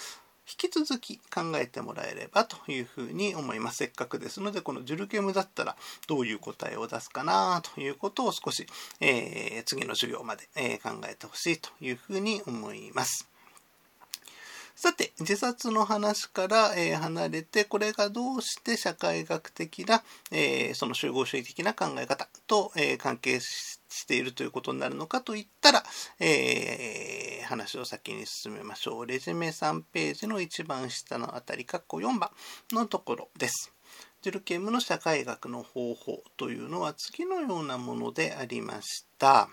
[0.49, 3.77] 引き続き考えてもらえればというふうに思います。
[3.77, 5.75] せっかくですので、このジュルケムだったら
[6.07, 8.65] どういう答えを出すかなということを少し、
[9.01, 13.27] えー、次の授業まで、えー、考えてほしいというふうに思います。
[14.77, 25.83] さて、自殺の話から、え、離れて、これがどうして社会学的な、え、その集合主義的な考え方と、え、関係しているということになるのかといったら、
[26.19, 29.05] え話を先に進めましょう。
[29.07, 32.29] レジュメ3ページの一番下のあたり、括弧4番
[32.71, 33.73] のところです。
[34.21, 39.49] ジュルケムの社会学の方法というのは次のようなものでありました。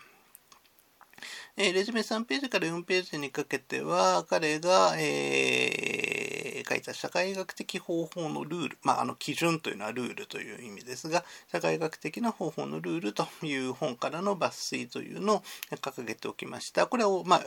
[1.56, 16.86] えー、レジュメ3ページから4ページにかけては、彼が、えー、書いた社会学的方法のルール、まあ、あの基準というのはルールという意味ですが、社会学的な方法のルールという本からの抜粋というのを掲げておきました。
[16.86, 17.42] これを、まあ、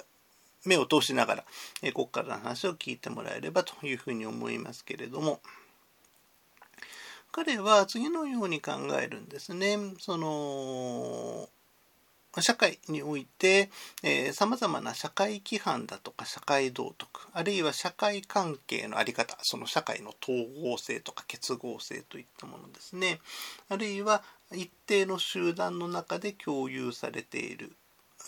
[0.67, 1.43] 目を通しながら、
[1.81, 5.41] え、ここからの話を聞いてもらえればというふうに思いますけれども、
[7.31, 9.77] 彼は次のように考えるんですね。
[9.99, 11.49] その
[12.41, 13.69] 社会において
[14.33, 23.19] さまざまな社会規範だとか社会道徳あるいは社会関係の在り方その社会の統合性とか結合性といったものですね
[23.69, 27.71] あるいは一定の集団の中で共有されている、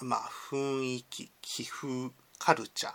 [0.02, 0.20] まあ、
[0.52, 2.10] 雰囲気気風
[2.40, 2.94] カルチャー、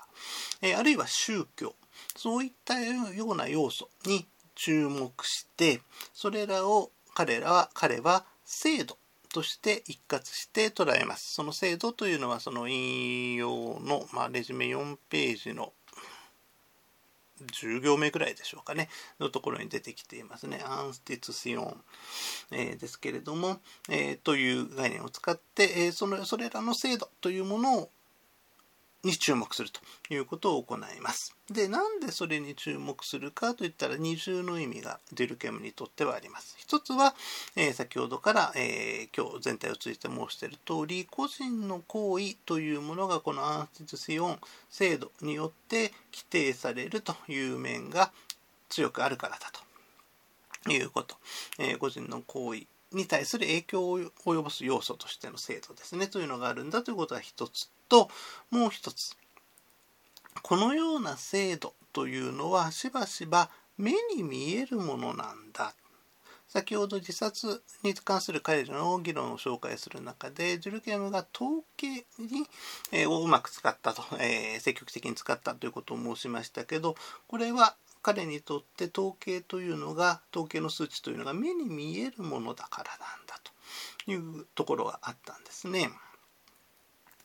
[0.62, 1.74] えあるいは宗教
[2.16, 5.80] そういったような要素に注目して
[6.12, 8.98] それらを彼らは彼は制度
[9.32, 11.34] として一括して捉えます。
[11.34, 15.72] その制度というのはその引用の、まあ、レジュメ4ページの
[17.40, 18.88] 10行目ぐらいでしょうかね、
[19.18, 20.62] のところに出てきていますね。
[20.64, 21.84] アンスティツシオン、
[22.52, 23.58] えー、ですけれども、
[23.88, 27.90] えー、という概念を使って、えー、そのそれらの制度というものを
[29.04, 29.80] に注目すると
[30.12, 31.36] いうことを行います。
[31.50, 36.54] で、なんでそれに注目するかといったら二重の意味がデルケムにとってはあります。
[36.58, 37.14] 一つは、
[37.54, 44.38] えー、先ほどから、えー、今日全体を通じて申している通り、個人の行為というものがこのアンシズシオン
[44.70, 48.10] 制度によって規定されるという面が
[48.68, 49.50] 強くあるからだ
[50.64, 51.16] ということ。
[51.58, 52.66] えー、個人の行為
[52.96, 58.08] に対する影響を及ぼす要素としての制度ですねというのがあるんだということが一つと
[58.50, 59.16] もう一つ。
[60.42, 65.74] このような制度というのはしばしば目に見えるものなんだ。
[66.54, 71.88] 先ほど自殺に関する彼女の議論を紹介する中でジュルケムが統計
[72.18, 72.46] に、
[72.92, 76.94] えー、をうまく使ったと、えー、積極的に使ったということを申しましたけど
[77.26, 85.88] これは彼にとって統計というのが統計の数値というのが目に見えるものだからなんだというところがあったんですね。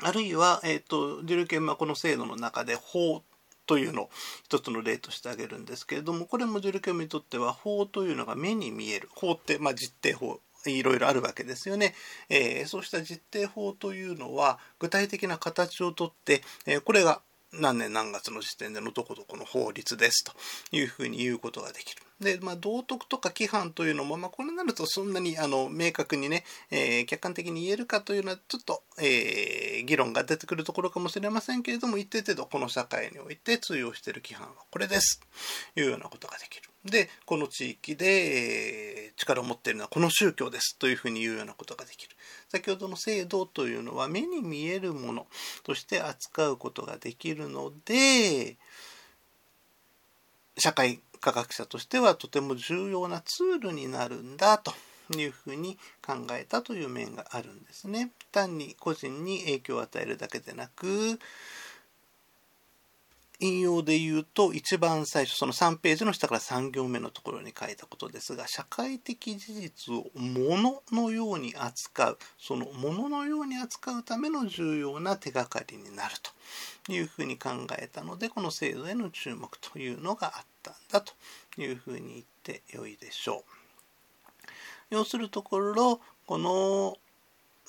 [0.01, 3.21] あるいは、えーと、デュルケンはこの制度の中で法
[3.65, 4.09] というのを
[4.45, 11.93] 一つの例として挙げるんですけれどもこれもデュルケムにとっては法というのが目に見える法って、まあ、実定法いろいろあるわけですよね、
[12.29, 17.21] えー、そうした実定法というのは具体的な形をとって、えー、これが
[17.53, 20.33] 何年何月の時点でのどこどこの法律ですと
[20.71, 22.03] いうふうに言うことができる。
[22.19, 35.21] で、まあ、道徳とか規範というのも、まあ、これになるとそんなにあの明確にね、えー、客観的に言えるかというのはちょっと、えー、議論が出てくるところかもしれませんけれども一定程度この社会において通用している規範はこれです
[35.73, 36.68] というようなことができる。
[36.85, 42.15] でこの地域で、力を持っているのはこの宗教ですというふうに言うようなことができる。
[42.47, 45.27] 先ほどの制度というのは目に見えるもの
[45.63, 48.57] として扱うことができるので
[50.57, 54.73] 社会科学者としてはとても重要なツールになるんだと
[55.17, 58.11] いうふうに考えたという面があるんですね。
[58.31, 61.19] 単に個人に影響を与えるだけでなく
[63.41, 76.15] 引用で言うと一番最初その3ページの下から3行目のところに書いたことですが社会的事実を物のように扱うその物のように扱うための重要な手がかりになる
[76.85, 81.13] というふうに考えたのでこの制度への注目というのがあったんだと
[81.61, 83.51] いうふうに言ってよいでしょう。
[84.89, 86.97] 要するところこの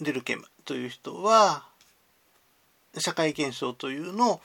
[0.01, 1.65] デルケムという人は
[2.99, 4.41] 社会現象というのを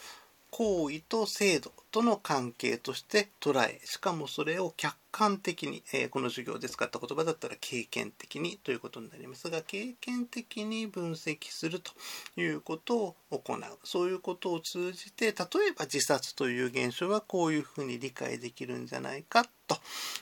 [0.57, 1.73] 行為と制度。
[1.95, 11.93] との関係として捉えしかもそれを客観的に、えー、この授業で使った言葉だったら経験的にということになりますが経験的に分析すると
[12.35, 13.59] いうことを行う。
[13.85, 15.33] そういうことを通じて例え
[15.73, 19.77] ば自殺という現象はこういうふうに理解できるんじゃないかと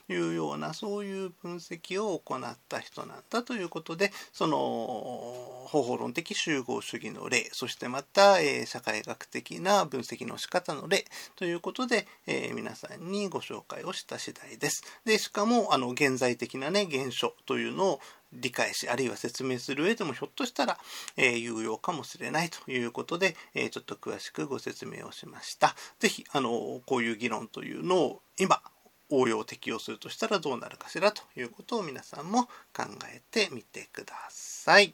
[0.09, 11.05] いうようなそういう分析を行った人なんだということでその方法論的集合主義の例そしてまた、えー、社会学的な分析の仕方の例
[11.35, 14.83] ということで、えー、皆さんにご紹介をした次第です。
[15.05, 17.99] でしかもあの現在的なね現象というのを
[18.33, 20.77] 理解しあるいは説明する上でもひょっとしたら、
[21.15, 25.75] えー、有用かもしれないということで、えー、ちょっと詳しくご説明をしました。
[25.99, 28.61] 是非あのこういう議論というのを今
[29.09, 32.45] 応用適用するとしたらどうなるかしらということを皆さんも
[32.75, 32.83] 考
[33.13, 34.93] えてみてください。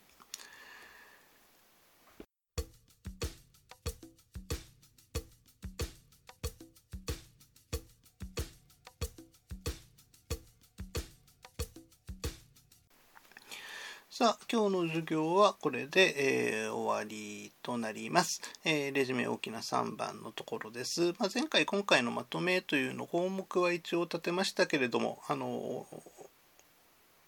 [14.20, 18.42] さあ、今日の授業はこれで、えー、終わりとなります。
[18.66, 21.14] えー、レジュメ大きな3番のところです。
[21.18, 25.88] まあ、前回、今回のまとめというの項目は一応立てましたけれども、あの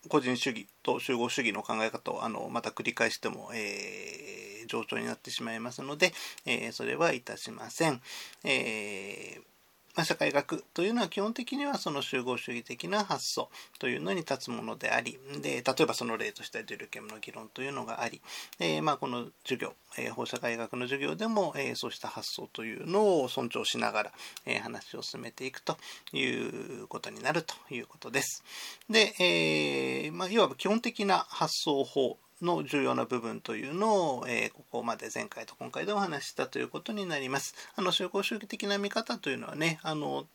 [0.10, 6.12] 個人主義と集合主義の考え方をあのまた繰り返しても、えー、上長になってしまいますので、
[6.46, 8.02] えー、それはいたしません。
[8.44, 9.51] えー
[9.96, 13.50] ま、社会学というのは基本的にはその集合主義的な発想
[13.80, 18.22] というのに立つものでありで例えばその例としてはデュルケムの議論というのがあり、
[18.60, 24.12] えー、まあこの授業、えー、法社会学の授業でも、えー、そうした発想というのを尊重しながら、
[24.46, 25.78] え、話を進めていくと
[26.14, 28.44] いうことになるということです。
[28.90, 37.56] で、えまあ、いわば基本的な発想法の重要な部分というのを、えー、ここまで前回と今回でお話ししたということになります。
[37.76, 40.26] あの集合主義的な見方というのはね、あの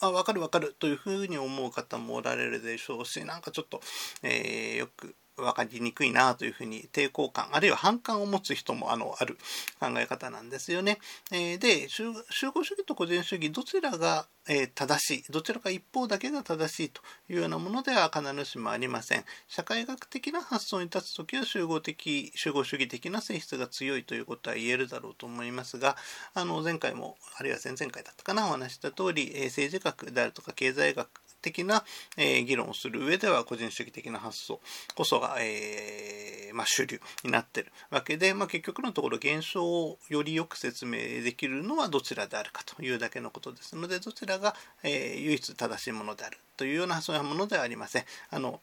[0.00, 3.80] あ分かる分かるというふうに思う方もおられるでしょうしなんかちょっと、
[4.22, 9.36] えー、よく分かりにくいなというふうに抵抗感、あるいは反感を持つ人もあのある
[9.80, 10.98] 考え方なんですよね。
[11.32, 17.00] えー、で、集合主義と個人主義、どちらが、え、正しい、どちらか一方だけが正しいと
[17.30, 19.24] いうようなものでは必ずしもありません。
[19.48, 25.96] 社会学的な発想に立つときは集合的、集合主義的な性質が強いということは言えるだろうと思いますが、
[26.34, 31.08] あの前回も、あるいは前々回だったかな、お話した通り、え、政治学であるとか経済学
[31.44, 31.84] 的な、
[32.16, 34.60] え、議論をする上では個人主義的な発想
[34.94, 48.04] こそが、えー、まあ、主流になってるわけで、まあ、結局のところ現象をよりよく説明できるのはどちらであるかというだけのことですのでどちらが、え、唯一正しいものであるというようなそういうものではありません。
[48.30, 48.60] あの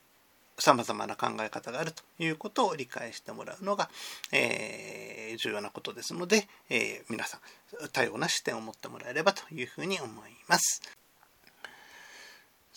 [0.61, 3.89] 様々な考え方があるということを理解してもらうのが、
[4.31, 7.39] えー、重要なことですので、えー、皆さん
[7.91, 11.00] 多様な視点を持ってもらえればというふうに思います。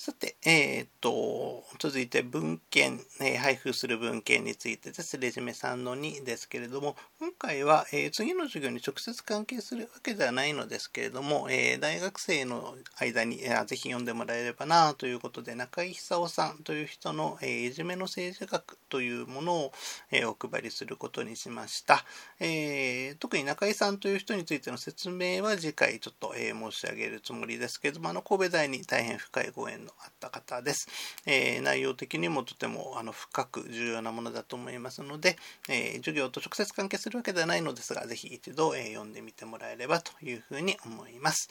[0.04, 5.16] さて、えー、っと、続いて文献、えー、配布する文献についてです。
[5.16, 19.72] レジュメ3の2ですけれども、今回は、えー、次の授業に直接関係するわけではないのですけれども、え大学生の間に、えー、ぜひ読んでもらえればなということで、中井久夫さんという人の、えいじめの政治学というものを、
[20.10, 22.04] えお配りすることにしました、
[22.40, 30.88] え特に中井さんという人についての説明は次回ちょっと、え申し上げるつもりですけれども、あの神戸大に大変深いご縁のあった方です。
[31.26, 35.36] えー、内容的にもとてもあの深く重要なものだと思いますので、
[35.68, 41.48] えー、授業と直接関係するわけではないのですが、ぜひ一度、えー、読んでみてもらえればというふうに思います。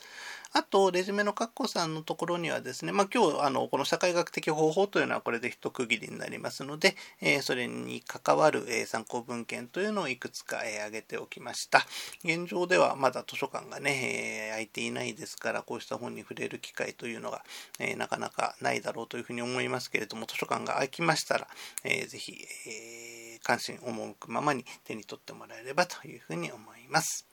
[0.52, 11.86] あと、レジュメのカッコさんのところにはですね、まあ、今日、あの、この社会学的方法というのはこれで一区切りになりますので、え、それに関わる、え、参考文献というのをいくつか、えー、挙げておきました。
[12.24, 17.44] 現状ではまだ図書館がね、えー、空いていないですから、こうした本に触れる機会というのが、
[17.80, 21.48] えー、なかなかないだろうというふうに思いますけれども、図書館が空きましたら、
[21.84, 22.34] えー、ぜひ、
[22.68, 27.28] えー、関心赴くままに手に取ってもらえればというふうに思います。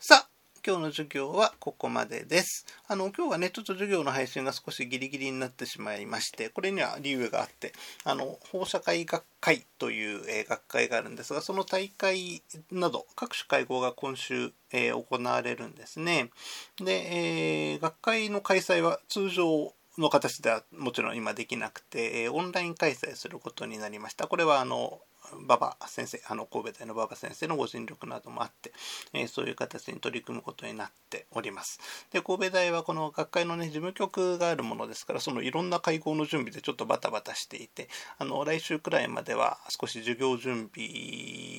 [0.00, 0.28] さあ、
[0.66, 2.64] 今日の授業はここまでです。
[2.88, 12.42] あの、今日はね、ちょっと授業の配信が少しギリギリになってしまいまして、これには理由があって、あの、放射会学会という、えー、学会があるんですが、その大会
[12.72, 16.30] など各種会合が今週、えー、行われるんですね。
[16.78, 24.26] で、えー、学会の開催は通常の形ではもちろん今できなくて、オンライン開催することになりました。
[24.26, 25.00] これはあの
[25.32, 28.72] 馬場先生、あの神戸大の馬場先生のご尽力などもあって、
[29.12, 31.80] え、そういう形に取り組むことになっております。
[32.12, 37.88] で、神戸大はこの学会のね、事務局があるものですから、そのいろんな会合の準備でちょっとバタバタしていて、
[38.18, 40.88] あの、来週くらいまでは少し授業準備、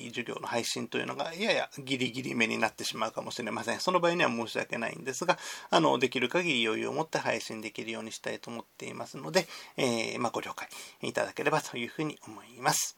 [0.08, 3.80] 授業の配信というのがややギリギリ目になってしまうかもしれません。
[3.80, 5.38] その場合には申し訳ないんですが、
[5.70, 10.68] あの、できる限り余裕を持って配信できるようにしたいと思っていますので、えー、まあ、ご了解
[11.02, 12.96] いただければというふうに思います。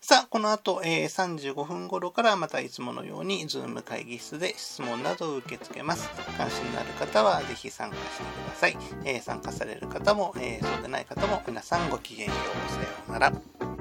[0.00, 6.08] さあ、この後、え、35分頃からまたいつものように Zoom 会議室で質問などを受け付けます。
[6.36, 8.76] 関心のある方はぜひ参加してください。
[9.04, 12.72] え、参加される方も、え、そうでない方も皆さんごきげんよう。
[12.72, 13.77] さようなら。